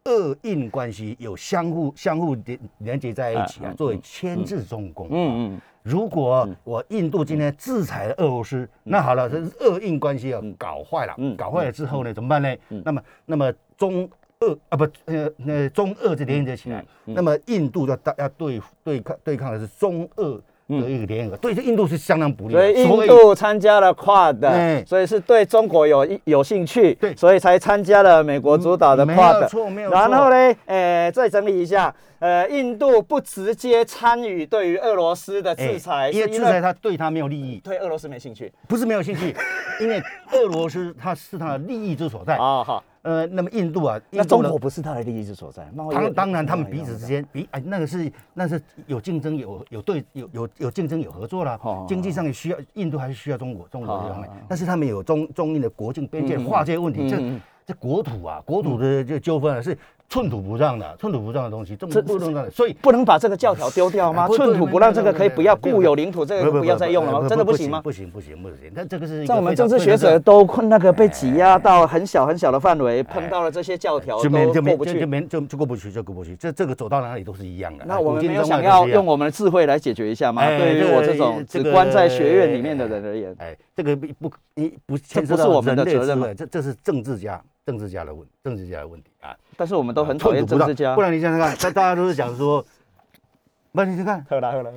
[0.06, 5.08] 俄印关系有相互相互连连接在一起啊作为牵制中共。
[5.12, 12.56] 嗯嗯，如果我印度今天制裁了俄罗斯，那好了，这是俄印关系要搞坏了嗯，搞坏了之后呢，怎么办呢？
[12.84, 14.10] 那么那么中。
[14.40, 22.54] 俄啊不呃那中俄就连接起来，那么印度要大要对对抗对抗的是中俄的一个联合，对这印度是相当不利。
[22.54, 29.48] 所以印度参加了 Quad，哎所以是对中国有有兴趣，对所以才参加了美国主导的没有 Quad。
[29.48, 38.52] 错没有错然后呢，呃，再整理一下，呃，印度不直接参与对于俄罗斯的制裁，哎因为是制裁他对他没有利益，对俄罗斯没兴趣。
[38.68, 39.36] 不是没有兴趣，
[39.80, 42.36] 因为俄罗斯它是它的利益之所在。
[42.38, 45.70] 啊， 好，呃，那么印度啊，那中国不是他的利益之所在。
[45.76, 51.60] 贸易当当然，他们彼此之间比哎，那个是那是有竞争，有有对有有有竞争有合作啦。
[51.64, 51.86] 哦。
[51.88, 54.30] 经济上也需要印度还是需要中国中国这方面。
[54.30, 57.22] 哦，但是他们有中中印的国境边界嗯划界问题，这
[57.66, 59.78] 这国土啊，国土的这纠纷啊是
[60.14, 62.74] 寸土不让的，寸土不让的东西，这这不能让，所以。
[62.84, 64.28] 不能把这个教条丢掉吗？
[64.28, 67.28] 寸土不让这个可以不要，固有领土这个不要再用了吗？
[67.28, 67.82] 真的不行吗？
[67.82, 74.94] 不行不行不行，但这个是在我们政治学者都困那个被挤压到很小很小的范围，碰到了这些教条就没就都过不去。
[74.94, 76.36] 没就就没就就过不去，就过不去。
[76.36, 77.84] 这这个走到哪里都是一样的。
[77.88, 80.44] 那我们有想要用我们的智慧来解决一下吗？
[80.44, 89.36] 哎对于我这种只关在学院里面的人而言，哎，这个不不一不牵涉不是我们的人类责任这这是政治家政治家的问政治家的问题啊。
[89.58, 91.02] 但是我们都很讨厌政治家不。
[91.02, 92.64] 然你想想看，大大家都是讲说，
[93.72, 94.72] 不，你去看，喝了喝了，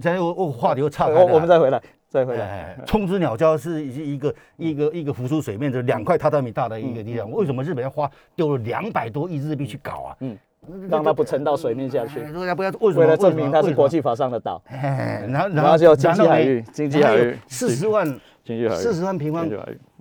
[0.00, 2.46] 现在我我话题又岔开了我我们再回来，再回来。
[2.46, 10.16] 哎，冲之鸟礁是一一个一个一个浮出水面的两块榻榻米大的一个地方，为什么日本要花丢了两百多亿日币去搞啊？
[10.20, 10.38] 嗯嗯，
[10.88, 17.36] 让它不沉到水面下去，哎说要不要为了证明它是国际，法上的岛，哎，然后然后就经济海域经济海域。
[17.48, 18.06] 四十万
[18.44, 19.48] 经济海域，四十万平方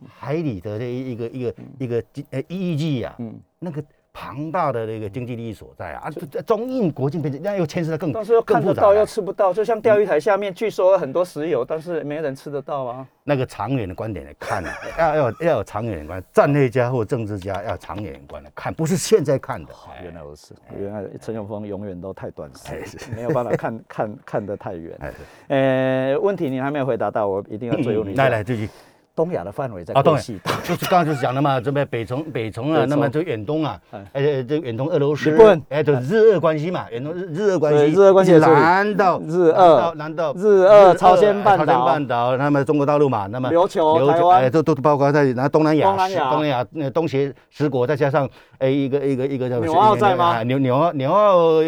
[0.08, 3.39] 海里的这一个一个一个呃一一 g 啊，嗯。
[3.60, 3.84] 那个
[4.17, 6.10] 庞大的那个经济利益所在啊，啊，
[6.47, 13.06] 中印国境边界，那又牵涉到更但是又看得到又吃不到，就像钓鱼台下面据说很多石油，但是没人吃得到啊。
[13.25, 19.73] 那个长远的观点来看啊， 要要有要有长远观，战略家或政治家要长远观来看，不是现在看的。
[19.89, 24.97] 哎原来如此，原来陈永峰永远都太短哎视，没有办法看 看看得太远。
[25.01, 25.13] 哎，
[25.49, 28.15] 呃，问题你还没有回答到，我一定要追问你。
[28.15, 28.69] 来来，继续。
[29.15, 35.32] 东亚的范围在啊，对贵系， 就是刚刚就是讲的嘛，这边北从北从啊，那么就远东啊哎，呃，这远东俄罗斯，
[35.69, 41.65] 哎，就，日俄关系嘛，远东日日俄关系，日俄关系也是南到日俄难道日俄朝鲜半岛。
[41.65, 44.41] 朝鲜半岛，那么中国大陆嘛，那么琉球琉台湾。
[44.41, 46.30] 哎，都都包括在然后东南亚，东南亚。
[46.30, 50.25] 东南亚那东协十国，再加上哎一个一个一个叫纽澳在吗？
[50.38, 51.62] 啊纽纽澳纽澳，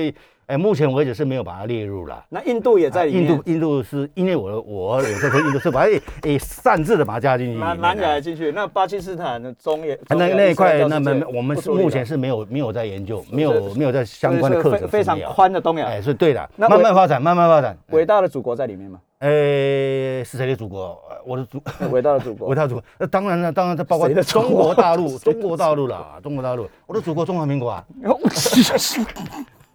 [0.48, 2.24] 哎，目前为止是没有把它列入了。
[2.30, 3.24] 那印度也在里面。
[3.24, 17.78] 印度印度是因为我我有时候说印度是把它诶擅自的把它加进去里面南的，南亚也进去，那巴基斯坦的中也啊那那一块，那么么我们是目前是没有没有在研究，没有没有在相关的课程非非常宽的东亚哎，，是对的，那慢慢发展，慢慢发展。
[17.90, 19.02] 伟大的祖国在里面吗？
[19.20, 19.30] 呃，
[20.24, 20.98] 是谁的祖国？
[21.10, 22.84] 呃我的祖，伟大的祖国我，的祖国。
[22.98, 28.18] 那当然了，当然这包括中国大陆，中国大陆啦，中国大陆，我的祖国中华民国啊， 呃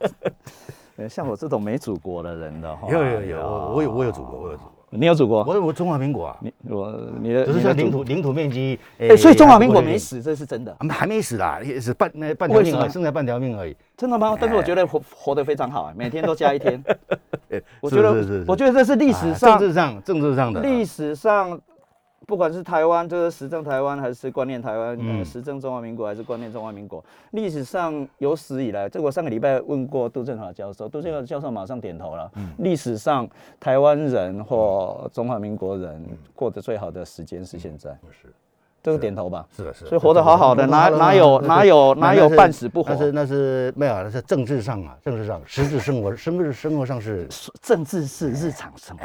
[1.09, 5.43] 像我这种没祖国的人的话，有有有，我我有我有祖国，我有祖国，你有祖国？
[5.45, 10.17] 我有我中华民国啊，你我你的只是说领土领土面积，哎，所以中华民国没死。
[10.17, 13.77] 死，这是真的，啊还没死啦，也是半那半条命剩下半条命而已。
[13.97, 14.37] 真的吗？
[14.39, 16.83] 但是我觉得活活得非常好，啊每天都加一天。
[17.81, 21.61] 我是觉得我觉得这是历史啊上政治上政治上的历史上，
[22.27, 32.31] 不管是台湾，就是实政台湾，还是观念台湾，呃，嗯实政中华民国，还是观念中华民国，历史上有史以来，这个我上个礼拜问过杜振华教授，杜振华教授马上点头了。
[32.37, 36.03] 嗯历史上台湾人或中华民国人
[36.35, 38.33] 过得最好的时间是现在，是
[38.83, 39.47] 这个点头吧。
[39.57, 39.91] 是的，是的。
[39.91, 47.27] 所以活得好好的哪哪有哪有哪有半死不活那是那是没有，那是政治上啊，政治上，实质生活，生日生活上是
[47.61, 49.05] 政治是日常生活，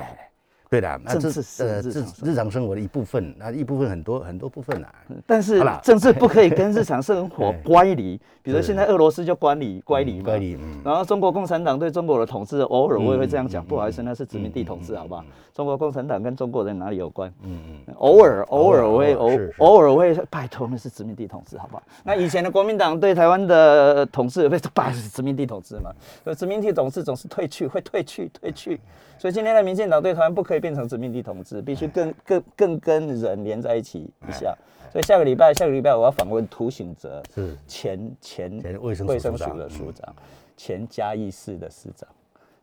[0.70, 1.02] 对的。
[1.04, 4.94] 那这政治是呃日日常生活的一部分，那一部分很多很多部分啊。
[5.26, 15.24] 但是啦政治不可以跟日常生活 哎乖离，比如是现在俄罗斯就乖离乖离嘛，乖离，嗯，然后中国共产党对中国的统治，偶尔我也会这样讲，不好意思，那是殖民地统治，好不好？
[15.54, 17.34] 中国共产党跟中国人哪里有关？
[17.42, 21.84] 嗯嗯，偶尔偶尔我会偶偶尔是是偶尔我会拜托，那是殖民地统治，好不好？
[22.04, 25.92] 那以前的国民党对台湾的统治，被拜是殖民地统治嘛？
[26.24, 28.80] 所以殖民地统治总是退去，会退去，退去。
[29.18, 34.56] 所以今天的民进党对台湾不可以变成殖民地统治，必须更更更跟人连在一起一下。
[34.92, 40.16] 所以下个礼拜，下个礼拜我要访问涂醒哲，是前前前卫生署卫生署的署长，
[40.56, 42.08] 前嘉义市的市长。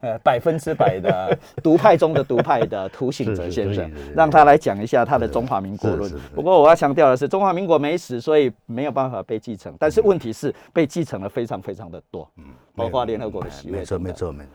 [0.00, 6.12] 呃，百分之百的独派中的独派的涂醒哲先生让他来讲一下他的中华民国论。
[6.34, 9.74] 不过我要强调的是，中华民国没死，所以没有办法被继承。
[9.78, 12.30] 但是问题是，被继承了非常非常的多，
[12.74, 13.78] 包括联合国的席位。
[13.78, 14.12] 没错没。
[14.12, 14.50] 错没错。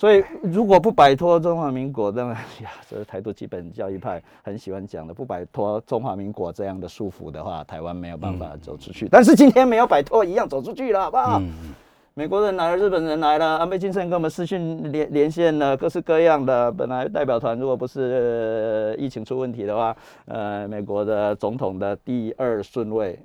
[0.00, 9.06] 所以如果不摆脱中华民国，当然呀，这是台独基本教育派很喜欢讲的，不摆脱中华民国这样的束缚的话，台湾没有办法走出去。
[9.10, 11.38] 但是今天没有摆脱，一样走出去了，好不好？
[11.38, 11.74] 嗯
[12.14, 16.70] 美国人来了，日本人来了，安倍晋三跟我们视讯连连线了，各式各样的。
[16.72, 23.18] 本来代表团如果不是、呃疫情出问题的话，呃，美国的总统的第二顺位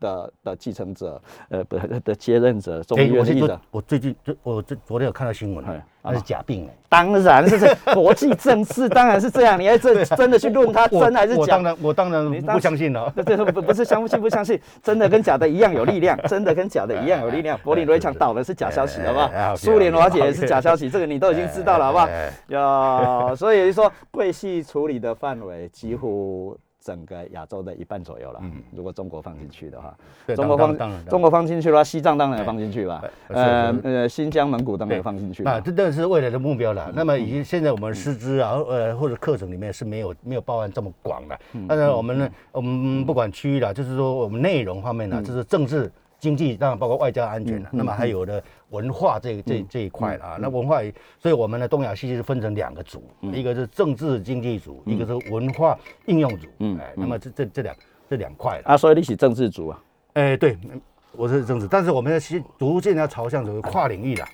[0.00, 3.60] 的的继承者，呃，不的接任者，众议哎，我是昨院的议长。
[3.70, 6.74] 我最近就我这昨天有看到新闻哎，那是假病哎。
[6.88, 9.60] 当然是这 国际政治，当然是这样。
[9.60, 11.62] 你还真真的去论它真还是假我当？
[11.62, 13.12] 然我当然不相信了。
[13.16, 17.58] 这这不不是相信不相信，真的跟假的一样有力量， 真的跟假的一样有力量。
[17.62, 19.56] 柏林围墙倒了是假消息，好不好？
[19.56, 22.32] 苏联瓦解也是假消息，这个你都已经知道了，好不好哎哎？
[22.48, 26.56] 要所以说贵系处理的范围几乎。
[26.88, 28.62] 整个亚洲的一半左右了，嗯。
[28.74, 29.94] 如果中国放进去的话，
[30.34, 31.04] 中国放当当当然。
[31.06, 35.52] 中国放进去的话，西藏当然也放进去吧，哎呃呃，新疆、蒙古当然也放进去吧。
[35.52, 36.90] 啊，这这是未来的目标了。
[36.94, 41.38] 那么已经现在我们师资啊，呃或者课程里面是没有没有包含这么广的。
[41.68, 45.92] 但是我们呢，我们不管区域了，就是说我们内容方面呢，就是政治。
[46.20, 50.82] 经济当然包括外交安全了，那么还有的文化这这这一块啊，那文化，
[51.18, 53.02] 所以我们的东亚系是分成两个组，
[53.32, 56.46] 一个是政治经济组，一个是文化应用组，
[56.78, 57.76] 哎，那么这这这两
[58.10, 58.62] 这两块了。
[58.66, 59.82] 啊，所以你是政治组啊，
[60.14, 60.80] 哎，对，嗯
[61.12, 64.26] 我是政治，但是我们要先逐渐要朝向所谓跨领域了，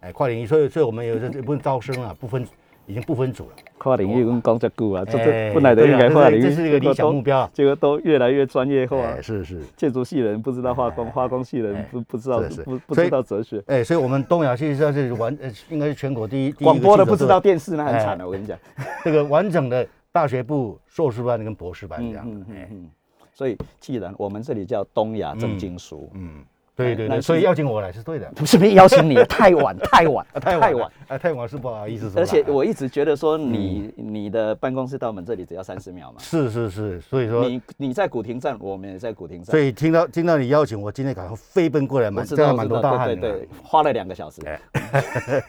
[0.00, 2.46] 哎，跨领域，所以所以我们有这部分招生啊，不分
[2.90, 3.50] 已经不分组了。
[3.78, 7.48] 跨领域跟讲这久啊，这哎这本来的应该跨领域，这是一个理想目标。
[7.54, 8.98] 结果都越来越专业化。
[8.98, 9.62] 哎，是是。
[9.76, 16.52] 建筑系人不知道化工，化工系人哎不不知道不不知道哲学，哎，所以我们东亚系算是完，呃，应该是全国第一。
[16.52, 18.58] 广播的不知道电视那很惨哎的，我跟你讲。
[19.04, 22.24] 这个完整的大学部、硕士班跟博士班这样。
[22.28, 22.90] 嗯嗯。
[23.32, 26.44] 所以既然我们这里叫东亚正经书，嗯，
[26.84, 28.30] 对对对，所以邀请我来是对的。
[28.34, 32.22] 不是没邀请你， 太晚太晚啊，太晚了，啊，太晚是不好意思说啦。
[32.22, 36.18] 而且我一直觉得说你你的办公室到我们这里只要三十秒嘛。
[36.20, 39.60] 是是是，所以说，你你在古亭站，我们也在古亭站所。
[39.60, 43.08] 以听到听到你邀请我，今天赶快飞奔过来，我蛮这样蛮知道我知道多大汗。
[43.08, 44.40] 对对对，花了两个小时。
[44.46, 44.60] 哎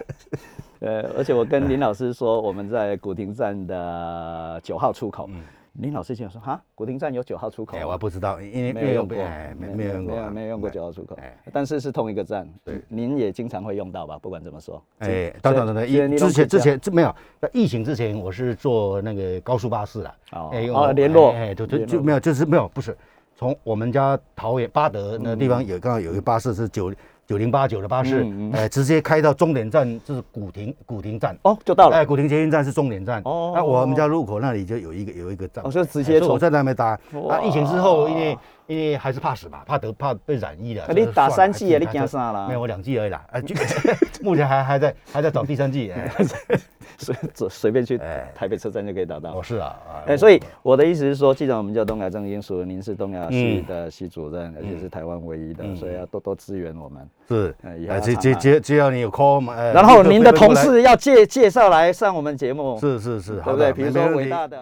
[0.81, 5.29] 呃，而且我跟林老师说，我们在古亭站的九号出口。
[5.73, 12.47] 林老师竟然说：“哈，古亭站有九号出口嗯哎，？”我不知道，因为没有用过，哎没没有用过啊，没有没有用过九号出口哎，但是是同一个站。
[12.63, 14.19] 对，您也经常会用到吧？
[14.19, 14.83] 不管怎么说。
[14.99, 22.95] 哎，等等等等，之前之前这没有，在疫情之前我是坐那个高速巴士的，哦哦联络哎，就就就没有，就是没有，不是
[23.33, 26.93] 从我们家桃园巴德那个地方有刚好有一个巴士是九
[27.31, 31.33] 九零八九的巴士嗯嗯，哎，直接开到终点站，就是古亭古亭站。
[31.43, 31.95] 哦，就到了。
[31.95, 33.21] 哎，古亭捷运站是终点站。
[33.23, 35.63] 哦哦，那我们家路口那里就有一个有一个站。
[35.63, 36.99] 我就直接从哎所以我在那边搭。
[37.13, 40.83] 哇啊，疫情之后，因为因为还是怕死嘛，怕得怕被染疫了。
[40.83, 43.23] 啊你打三剂啊你还是惊啥啦没有，我两剂而已啦。
[43.31, 43.55] 啊，就
[44.21, 45.89] 目前还还在还在找第三剂。
[47.09, 49.43] 哎随 随随便去哎台北车站就可以找到哦，。
[49.43, 49.67] 是啊。
[49.87, 57.07] 啊哎，所以我的意思是说，既然我们叫东亚正经署，您是东亚系嗯的系主任，而且是台湾唯一的，所以要多多支援我们。
[57.27, 63.71] 是哎只只只只要你有呃然后您的同事要介介绍来上我们节目，是是是，对不对？
[63.73, 64.57] 比如说伟大的。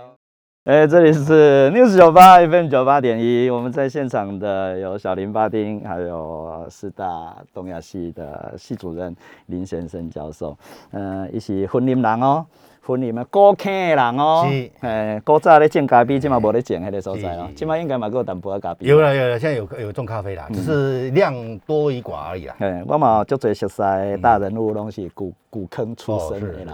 [0.69, 9.15] 哎，这里是 News 九八 FM 九八点一，我们在现场的有小林巴丁，还有四大东亚系的系主任
[9.47, 10.55] 林先生教授，
[10.91, 12.45] 呃，伊是婚姻人哦，
[12.83, 18.85] 婚姻的古坑的人哦是，哎，古早咧种咖啡，今嘛无咧种迄个所在哦今嘛应该嘛还有淡薄仔咖啡。
[18.85, 21.33] 有了有了，现在有有种咖啡啦，只是量
[21.65, 22.55] 多与寡而已啦。
[22.59, 23.81] 哎，我嘛有足侪熟悉
[24.21, 26.67] 大人物，拢是古古坑出身的人，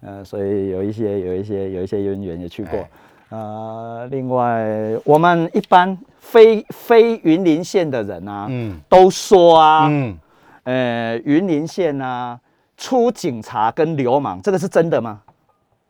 [0.00, 2.88] 呃，所以有一些有一些有一些渊源也去过哎。
[3.30, 4.66] 呃，另外
[5.04, 10.16] 我们一般非非云林县的人啊，嗯都说啊，嗯，
[10.64, 12.38] 呃，云林县啊，
[12.76, 15.20] 出警察跟流氓，这个是真的吗？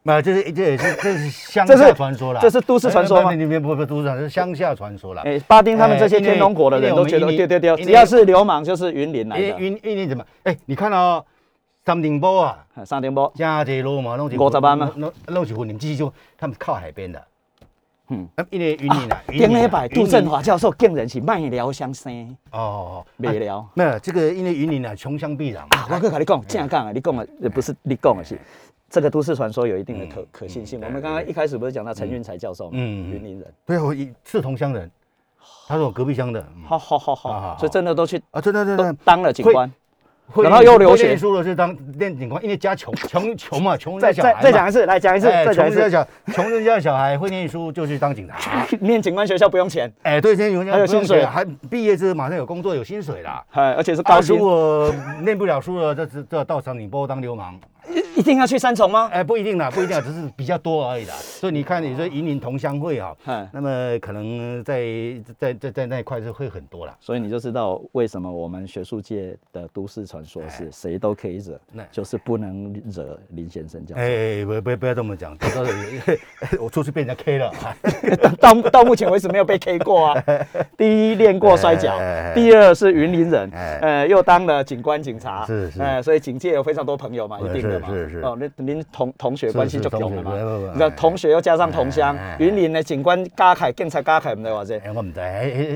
[0.05, 3.36] 那这是这也是 这是乡下传说啦，这是都市传说吗哎？
[3.36, 5.22] 你们不不都市传说，是乡下传说啦。
[5.26, 9.59] 哎，巴丁他们这些天龙国的人都觉得，们云林对对对，只要是流氓就是云林来的。
[9.59, 10.24] 云云林怎么？
[10.45, 11.22] 哎，你看哦，
[11.89, 17.18] 三顶波啊，哎上点波，加这路嘛，拢是五十万吗弄弄起婚姻继续就他们靠海边的。
[18.11, 18.28] 嗯。
[18.36, 22.12] 嗯，因为云林啊，云顶林啊礼拜杜振华教授竟然是卖疗相生，
[22.51, 23.66] 哦哦哦，卖疗。
[23.72, 28.39] 没有这个，因为云林啊，穷乡僻壤啊，我跟你讲，这样讲啊，你讲的呃不是你讲的是，
[28.91, 30.78] 这个都市传说有一定的可可信性。
[30.84, 34.91] 我们刚刚一开始不是讲到陈运才教授嘛，嗯嗯云林人，对啊，我一是同乡人，
[35.66, 36.47] 他是我隔壁乡的。
[36.66, 37.57] 好，好好好。
[37.59, 39.72] 所以真的都去啊，真的真的，当了警官。
[40.31, 45.76] 会然后又留学会念书的是当练警官，因为家穷 穷穷嘛，穷再人家小孩嘛再再讲一次，来讲一次，哎再讲一次。
[45.76, 48.37] 穷人家小穷人家的小孩会念书就去当警察。
[48.81, 53.43] 念警官学校不用钱，哎，对，现在有人还有薪水还毕业之后马上有工作有薪水啦。
[53.53, 54.45] 哎，而且是啊高薪如。
[54.45, 57.59] 果念不了书了，这这这到长岭坡当流氓，
[58.19, 59.09] 一定要去三重吗？
[59.12, 61.14] 哎，不一定啦，不一定啦，只是比较多而已啦。
[61.14, 64.83] 所以你看，你说云林同乡会啊，哎，那么可能在
[65.39, 66.97] 在在在那一块是会很多啦。
[66.99, 74.03] 所以你就知道为什么我们学术界的都市传说是谁都可以惹那，就是不能惹林先生教授。
[74.03, 75.64] 哎，不不不要这么讲，到时候
[76.64, 77.53] 我出去被人家 K 了。
[78.41, 80.25] 到到目前为止没有被 K 过啊。
[80.77, 87.89] 第一练过摔跤哎，第二是云林人，哎呃，又当了警官、警察，是是呃，所以警界有非常多朋友嘛，一定的嘛。
[87.89, 90.67] 是是是哦，那您同同学关系就是强了嘛同学不不不。
[90.69, 94.79] 你知道同学又加上同乡云林的警官加凯、警察加凯，唔知话这。
[94.79, 95.21] 哎，我唔知，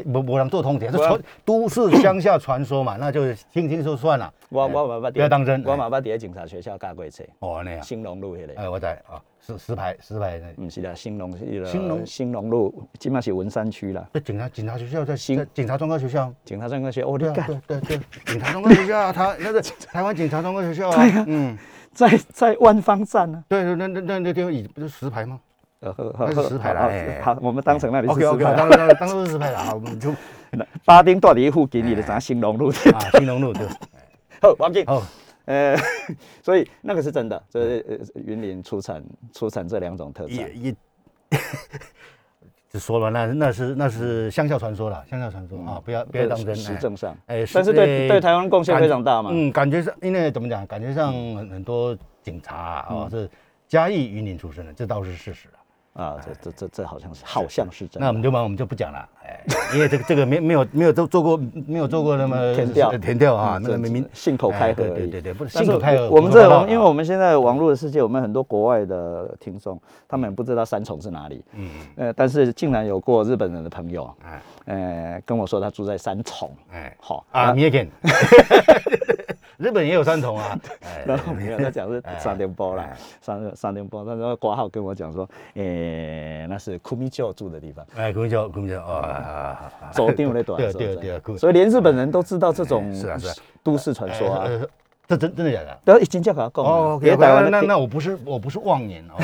[0.07, 4.33] 无无人做通铁，这传都市乡下传说嘛，那就听听就算了。
[4.49, 7.83] 我我嘛捌不要当真我嘛捌伫警察学校教过册，哦，那样。
[7.83, 8.53] 兴隆路迄个。
[8.57, 10.65] 哎，我知啊，石石牌石牌那。
[10.65, 14.07] 不是啦，兴隆迄个兴隆兴隆路，基本上是文山区啦。
[14.13, 16.33] 那警察警察学校在警察专科学校。
[16.45, 21.25] 警察专科学，哦，你对啊，干对对对，警察专科学校啊，他那个台湾警察专科学校啊。
[21.27, 21.57] 嗯，
[21.93, 23.45] 在在万方站呢。
[23.49, 25.41] 对对，那那那那地方以不是石牌吗
[25.81, 26.89] 呃，好那是石牌啦
[27.23, 28.55] 好我们当成那里是？OK 石 OK，牌。
[28.55, 30.15] 当当当都是石牌了啊，我们就
[30.85, 32.69] 巴丁到底附近，你就知道兴隆路。
[32.69, 33.67] 啊，兴隆路对。
[34.41, 34.87] 好，王进。
[34.87, 35.03] 好，
[35.47, 35.77] 呃，
[36.41, 40.53] 所以那个是真的，就是呃云林出产出产这两种特产也。
[40.53, 40.75] 也，
[42.73, 46.57] 就说了，那那是那是乡下传说了，乡下传说啊，不要不要当真。
[46.57, 49.29] 实证上，哎，但是对对台湾贡献非常大嘛。
[49.31, 53.29] 嗯，感觉上，因为怎么讲，感觉上很很多警察啊，哦是
[53.69, 55.61] 嘉义、云林出身的，这倒是事实啊。
[55.95, 58.01] 啊，这这这这好像是好像是真的。
[58.01, 61.37] 那我们就把我们就不讲了，哎，因为这个这个没没有没有做做过
[61.67, 66.09] 没有做过那么填调填调啊，嗯那个明明信口开河对对对，不是信口开河。
[66.09, 69.79] 我们这因为我们现在网络的世界，我们很多国外的听众，
[70.09, 71.45] 他们也不知道三重是哪里。
[71.53, 71.69] 嗯。
[71.97, 74.43] 呃，但是竟然有过日本人的朋友，哎。
[74.65, 76.97] 呃，跟我说他住在三重，哎。
[76.99, 77.87] 好啊，三重，
[79.63, 89.55] 日本也有三重啊， 哎然后没有他讲是三点波啦哎，三三点波，他说挂号跟我讲说，诶，那是库米教住的地方，哎，公交公交哦，
[89.93, 93.35] 走定那段对对对，酷所以连日本人都知道这种是啊是啊。
[93.63, 94.67] 都市传说啊，呃
[95.07, 95.79] 这真真的假的？
[95.85, 99.15] 不要已经叫他讲哦了，，OK，别台湾那那我不是我不是妄言哦。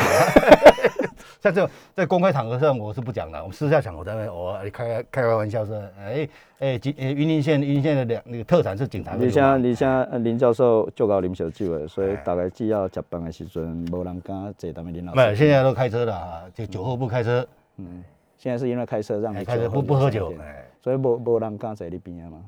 [1.41, 6.29] 像这种在公开场合上我是不讲的，我们私下场合在那我开开开玩笑说，哎
[6.59, 9.31] 哎，今呃云林县云林县的两那个特产是警察跟你。
[9.31, 12.23] 像你像呃林教授就搞林小酒的，所以哎。
[12.25, 18.05] 大概只要食饭的时阵，无人敢坐他们林老没有，现在都开车了啊，就酒后不开车，嗯，
[18.37, 22.39] 现在是因为开车让你哎开车不不喝酒，哎，所以无无人敢坐你边啊嘛。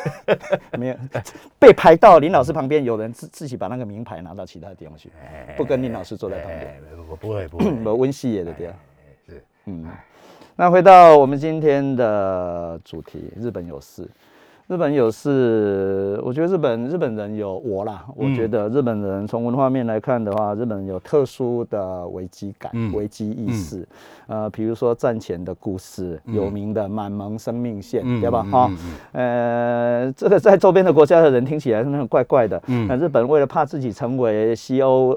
[0.78, 0.96] 没有
[1.58, 5.10] 被排到林老师旁边，有人自自己把那个名牌拿到其他地方去，
[5.56, 6.78] 不跟林老师坐在旁边，哎，
[7.08, 8.74] 我不会不会， 我温系也的对啊。
[9.26, 9.86] 是嗯，
[10.56, 14.08] 那回到我们今天的主题，日本有事。
[14.72, 22.90] 日本有是，我觉得日本日本人有我啦，我觉得日本人从文化面来看的话，日本人有特殊的危机感、嗯。
[22.94, 23.86] 危机意识。
[24.28, 28.42] 呃，比如说战前的故事，有名的满蒙生命线，嗯对吧？
[28.46, 28.70] 嗯哈、
[29.12, 32.58] 嗯呃，这个在周边的国家的人听起来是那种怪怪的。
[32.68, 32.86] 嗯。
[32.88, 35.12] 那日本为了怕自己成为西欧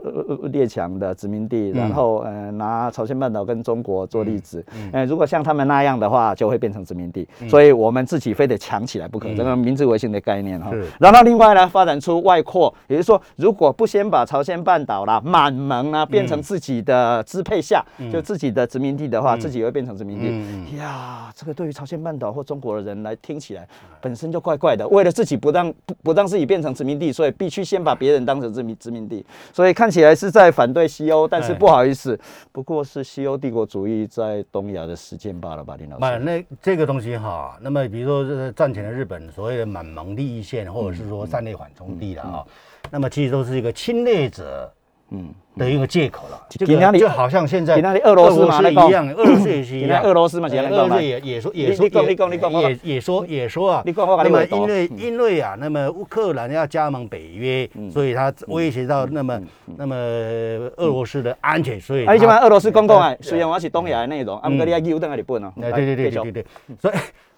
[0.52, 7.26] 列强的殖民地，嗯然后呃拿朝鲜半岛跟中国做例子，呃，如果像他们那样的话，就会变成殖民地。
[7.48, 10.86] 所以我们自己非得强起来不可，这个明治维新的概念哈是。
[11.00, 20.28] 然后另外呢，发展出外扩，也就是说，如果不先把朝鲜半岛啦、满蒙啊变成自己的支配下，就自己的殖民地的话，自己也会变成殖民地。
[20.30, 23.68] 嗯呀，这个对于朝鲜半岛或中国的人来听起来，
[24.02, 24.88] 本身就怪怪的。
[24.88, 29.26] 为了自己不让不不让自己变成殖民地，所以必须先把别人当成殖民殖民地。
[29.54, 32.20] 所以看起来是在反对西欧，但是哎不好意思，
[32.52, 36.20] 不过是西欧帝国主义在东亚的实践罢了吧，林老嘛，师。
[36.20, 42.46] 那这个东西哈，那么比如说这个战前的日本所谓的满蒙利益线，或者是说战略缓冲地的啊，
[42.90, 44.72] 那么其实都是一个侵略者
[45.12, 46.48] 嗯，的一个借口了。
[46.50, 48.40] 这今天你个就好像现在今天你俄罗斯
[48.72, 59.40] 一样，俄罗斯也是一今样，天俄罗斯嘛俄罗斯也也说你也说你讲你讲也也说也说啊，那么因为因为啊，那么乌克兰要加盟北约，所以它威胁到那么
[59.78, 63.28] 那么俄罗斯的安全，所以啊，你它即摆俄罗斯公共啊，对。
[63.28, 65.54] 虽然我是东亚的内容，啊，不过你要丢等下日本哦。
[65.62, 66.46] 哎，对对对对对，
[66.80, 66.96] 所以，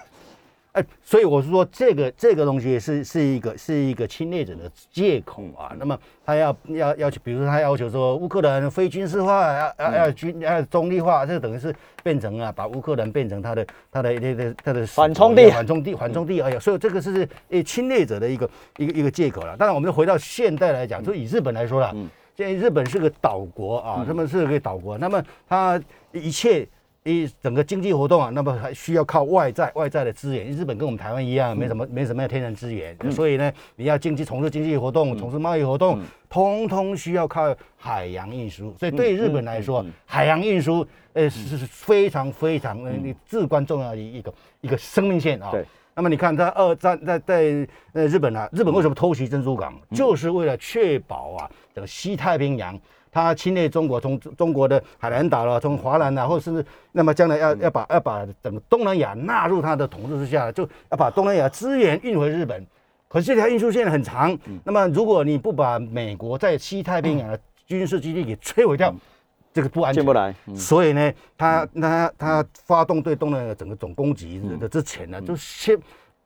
[0.74, 5.76] 哎，所以我是说，这个这个东西是是一个是一个侵略者的借口啊。
[5.80, 16.40] 那么他要要要求，比如说他要求说乌克兰非军事化，要要要军要中立化，这等于是变成啊，把乌克兰变成他的他的那个他的缓冲地缓冲地缓冲地。
[16.40, 19.58] 哎呀，所以这个是诶侵略者的一个一个一个借口了。
[19.58, 21.92] 当然，我们回到现代来讲，就以日本来说了，
[22.36, 26.68] 现在日本是个岛国啊，他们是个岛国，那么他一切。
[27.04, 30.48] 一整个经济活动啊，那么还需要靠外在外在的资源。
[30.52, 38.76] 日本跟我们台湾一样，没什么没什么天然资源，所以呢，你要经济从事经济活动、从事贸易活动，通通需要靠海洋运输。
[38.78, 42.94] 所以对日本来说，海洋运输呃是是非常非常呃
[43.26, 45.50] 至关重要的一个一个生命线啊。
[45.52, 45.66] 对。
[45.96, 52.80] 那么你看，在二战在在呃日本啊，日本为什么偷袭珍珠港，就是为了确保啊整个西太平洋。
[53.22, 62.66] 它侵略中国，从中国的海南岛了，从华南啊，或者是那么将来要要把要把整个东南亚纳入他的统治之下，就要把东南亚资源运回日本。
[63.08, 68.94] 可是这条运输线很长，那么如果你不把美国在西太平洋的军事基地给摧毁掉，
[69.52, 70.14] 这个不安全进不。
[70.14, 70.34] 来。
[70.46, 75.76] 嗯所以呢，他他他发动对东南亚整个总攻击的之前呢，就先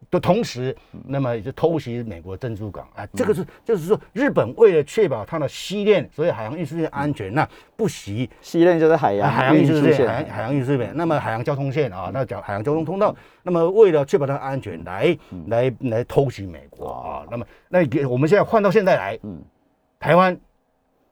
[0.09, 0.75] 的同时，
[1.05, 2.87] 那么也就偷袭美国珍珠港。
[2.95, 19.19] 啊，这个是就是说，日本为了确保它的西链，所以海洋运输线安全，那不惜西链就是海洋啊海洋运输线、海洋海洋运输线，那么海洋交通线啊，那叫海洋交通通道，那么为了确保它的安全，来来来偷袭美国啊，那么那给我们现在换到现在来，
[19.99, 20.37] 台湾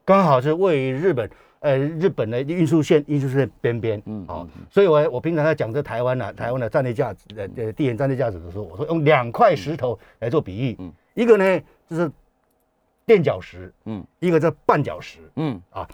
[0.03, 1.29] 刚好是位于日本。
[1.62, 12.12] 呃，日本的运输线、运输线边边，嗯，好、所以我我平常在讲这台湾呢、台湾的战略价值，呃呃，地缘战略价值的时候，我说用两块石头来做比喻，嗯，一个呢就是
[13.05, 13.99] 垫脚石，嗯。
[13.99, 15.62] 嗯，一个叫绊脚石，嗯。
[15.70, 15.88] 啊。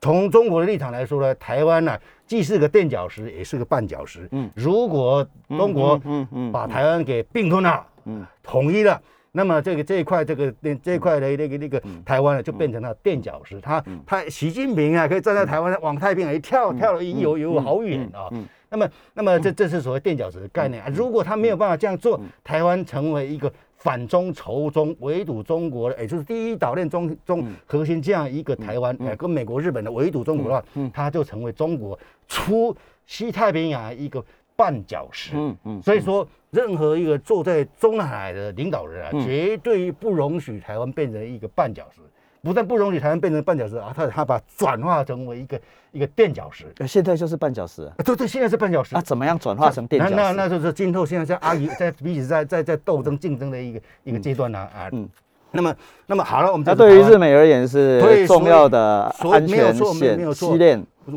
[0.00, 1.96] 从中国的立场来说呢，台湾呢、
[2.26, 4.26] 既是个垫脚石，也是个绊脚石。
[4.32, 4.46] 嗯。
[4.46, 6.50] 嗯，如果中国嗯嗯。
[6.50, 9.00] 把台湾给并吞了，嗯，统一了，
[9.34, 13.58] 那么这个这一块这个那这一块的那个那个台湾呢，就变成了垫脚石。
[13.62, 18.28] 他他习近平啊，可以站在台湾往太平洋一跳，跳了一游游好远啊。
[18.68, 20.88] 那么那么这这是所谓垫脚石的概念啊。
[20.94, 32.76] 如果他没有办法这样做，台湾成为一个反中仇中围堵中国的，也就是第一岛链中中核心这样一个台湾，哎，跟美国日本的围堵中国的话，它就成为中国出
[33.06, 34.22] 西太平洋一个。
[34.54, 35.56] 绊脚石，嗯。
[35.64, 42.02] 嗯，所以说任何一个坐在中南海的领导人啊，绝对不容许台湾变成一个绊脚石，
[42.42, 45.58] 不但不容许台湾变成绊脚石啊，他他把转化成为一个
[45.92, 48.94] 一个垫脚石，现在就是绊脚石，对对，现在是绊脚石。
[48.94, 50.14] 啊，怎么样转化成垫脚石？
[50.14, 55.08] 那那就是今后现在在阿姨 在彼此在在在斗争竞争的一个一个阶段呢啊，嗯，
[55.52, 55.74] 那么
[56.06, 60.34] 那么好了，我们那对于日美而言是重要的安全线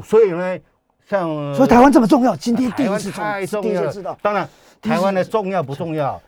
[0.02, 0.58] 所以呢。
[1.08, 4.18] 像所以台湾这么重要，今天第一次太重要了。
[4.24, 4.50] 当然，
[4.86, 6.22] 台湾的重要不重要？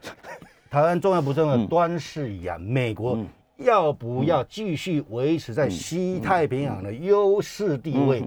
[0.70, 1.58] 台湾重要不重要？
[1.68, 3.18] 端视一样，美国
[3.58, 8.24] 要不要继续维持在西太平洋的优势地位？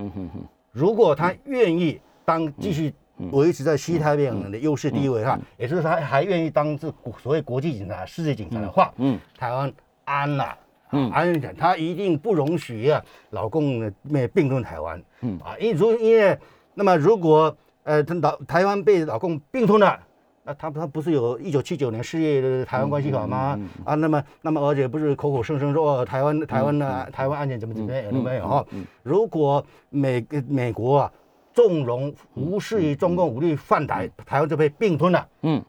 [0.70, 2.94] 如果他愿意当继续
[3.32, 9.70] 维持在西太平洋的优势地位哈，也就是他还愿意当这所谓国际警察、世界警察的话，嗯，台湾
[10.04, 10.56] 安了，
[10.92, 15.02] 嗯，安全，他一定不容许啊，老共没并吞台湾。
[15.22, 15.38] 嗯。
[15.40, 16.38] 啊，因如因为
[16.72, 19.98] 那么如果呃他，老台湾被老共并吞了，
[20.42, 23.58] 那他他不是有一九七九年事业的台湾关系法吗？
[23.84, 28.66] 啊，那么那么而且不是口口声声说台湾台湾的台湾安全怎么怎么样有没有哈？
[29.02, 31.12] 如果美美国啊
[31.52, 35.28] 纵容无视于中共武力犯台，台湾就被并吞了。
[35.42, 35.62] 嗯，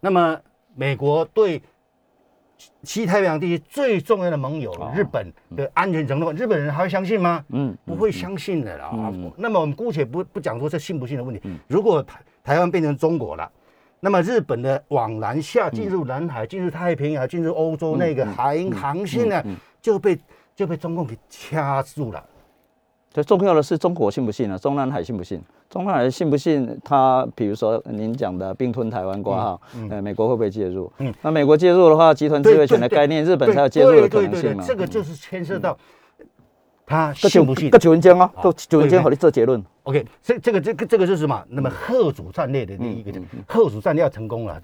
[0.00, 0.38] 那么
[0.74, 1.62] 美国对。
[2.82, 7.44] 西太平洋地区最重要的盟友日本的安全承诺，日本人还会相信吗？
[7.50, 8.90] 嗯，不会相信的啦。
[9.36, 11.40] 那么我们姑且不不讲说这信不信的问题。
[11.68, 13.48] 如果台台湾变成中国了，
[14.00, 19.42] 那么日本的往南下进入南海、进入太平洋、进入欧洲那个海航线呢，
[19.82, 20.18] 就被
[20.54, 22.24] 就被中共给掐住了。
[23.10, 24.58] 最重要的是中国信不信呢？
[24.58, 25.40] 中南海信不信？
[25.68, 26.78] 中南海信不信？
[26.84, 30.92] 他比如说您讲的并吞台湾挂号，呃，美国会不会介入？
[30.98, 34.62] 嗯，那美国介入的话，集团自卫权的概念，日本才有介入的可能性嘛？
[34.64, 35.76] 这个就是牵涉到
[36.88, 37.68] 他信不信？
[37.68, 39.62] 个九文江哦，都九文间和你做结论。
[39.82, 41.44] OK，这这个这个这个是什么？
[41.50, 43.12] 那么贺主战略的那一个
[43.46, 44.60] 贺主战略要成功了。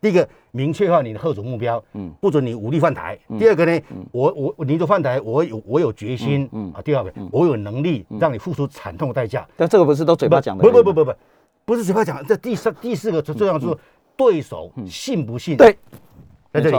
[0.00, 3.18] 第一个明确化你的贺主目标，嗯，不准你武力犯台。
[3.38, 3.80] 第二个呢，
[4.12, 6.80] 我我你就犯台，我有我有决心，嗯啊。
[6.82, 9.44] 第二个，我有能力让你付出惨痛代价。
[9.56, 10.62] 但这个不是都嘴巴讲的？
[10.62, 11.12] 不不不不不，
[11.64, 12.24] 不是嘴巴讲。
[12.24, 13.76] 这第三第四个最重要就是
[14.16, 15.56] 对手信不信？
[15.56, 15.76] 对，
[16.52, 16.76] 在这里，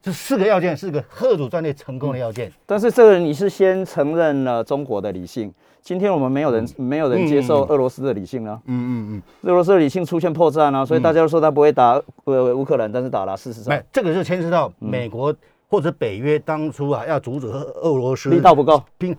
[0.00, 2.52] 这四个要件是个贺主战略成功的要件。
[2.66, 5.52] 但是这个你是先承认了中国的理性。
[5.80, 8.60] 今天我们没有人没有人接受俄罗斯的理性了。
[8.66, 15.34] 嗯嗯嗯，俄罗斯的理性出现破绽啊，所以大家都说他不会打呃乌克兰，但是打了，事实上，这个就牵涉到美国
[15.68, 19.16] 或者北约当初啊要阻止俄罗斯力道不够，兵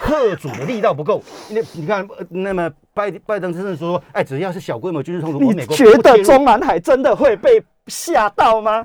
[0.00, 1.22] 贺主的力道不够。
[1.50, 8.84] 那你看，那么拜拜登先生说，哎，只要是小规模军事冲突，你觉得中南海真的会被吓到吗？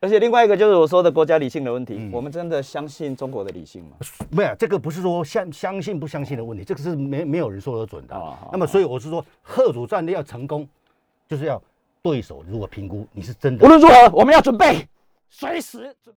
[0.00, 3.90] 而且另外一个就是我说的国家理性的问题，我们真的相信中国的理性吗？
[4.30, 8.38] 没有，这个不是说相相信不相信的问题，这个是没没有人说得准的。
[8.50, 10.66] 那么，所以我是说，贺主战略要成功，
[11.28, 11.62] 就是要
[12.00, 14.88] 对手如果评估你是真的，无论如何，我们要准备，
[15.28, 16.08] 随时准。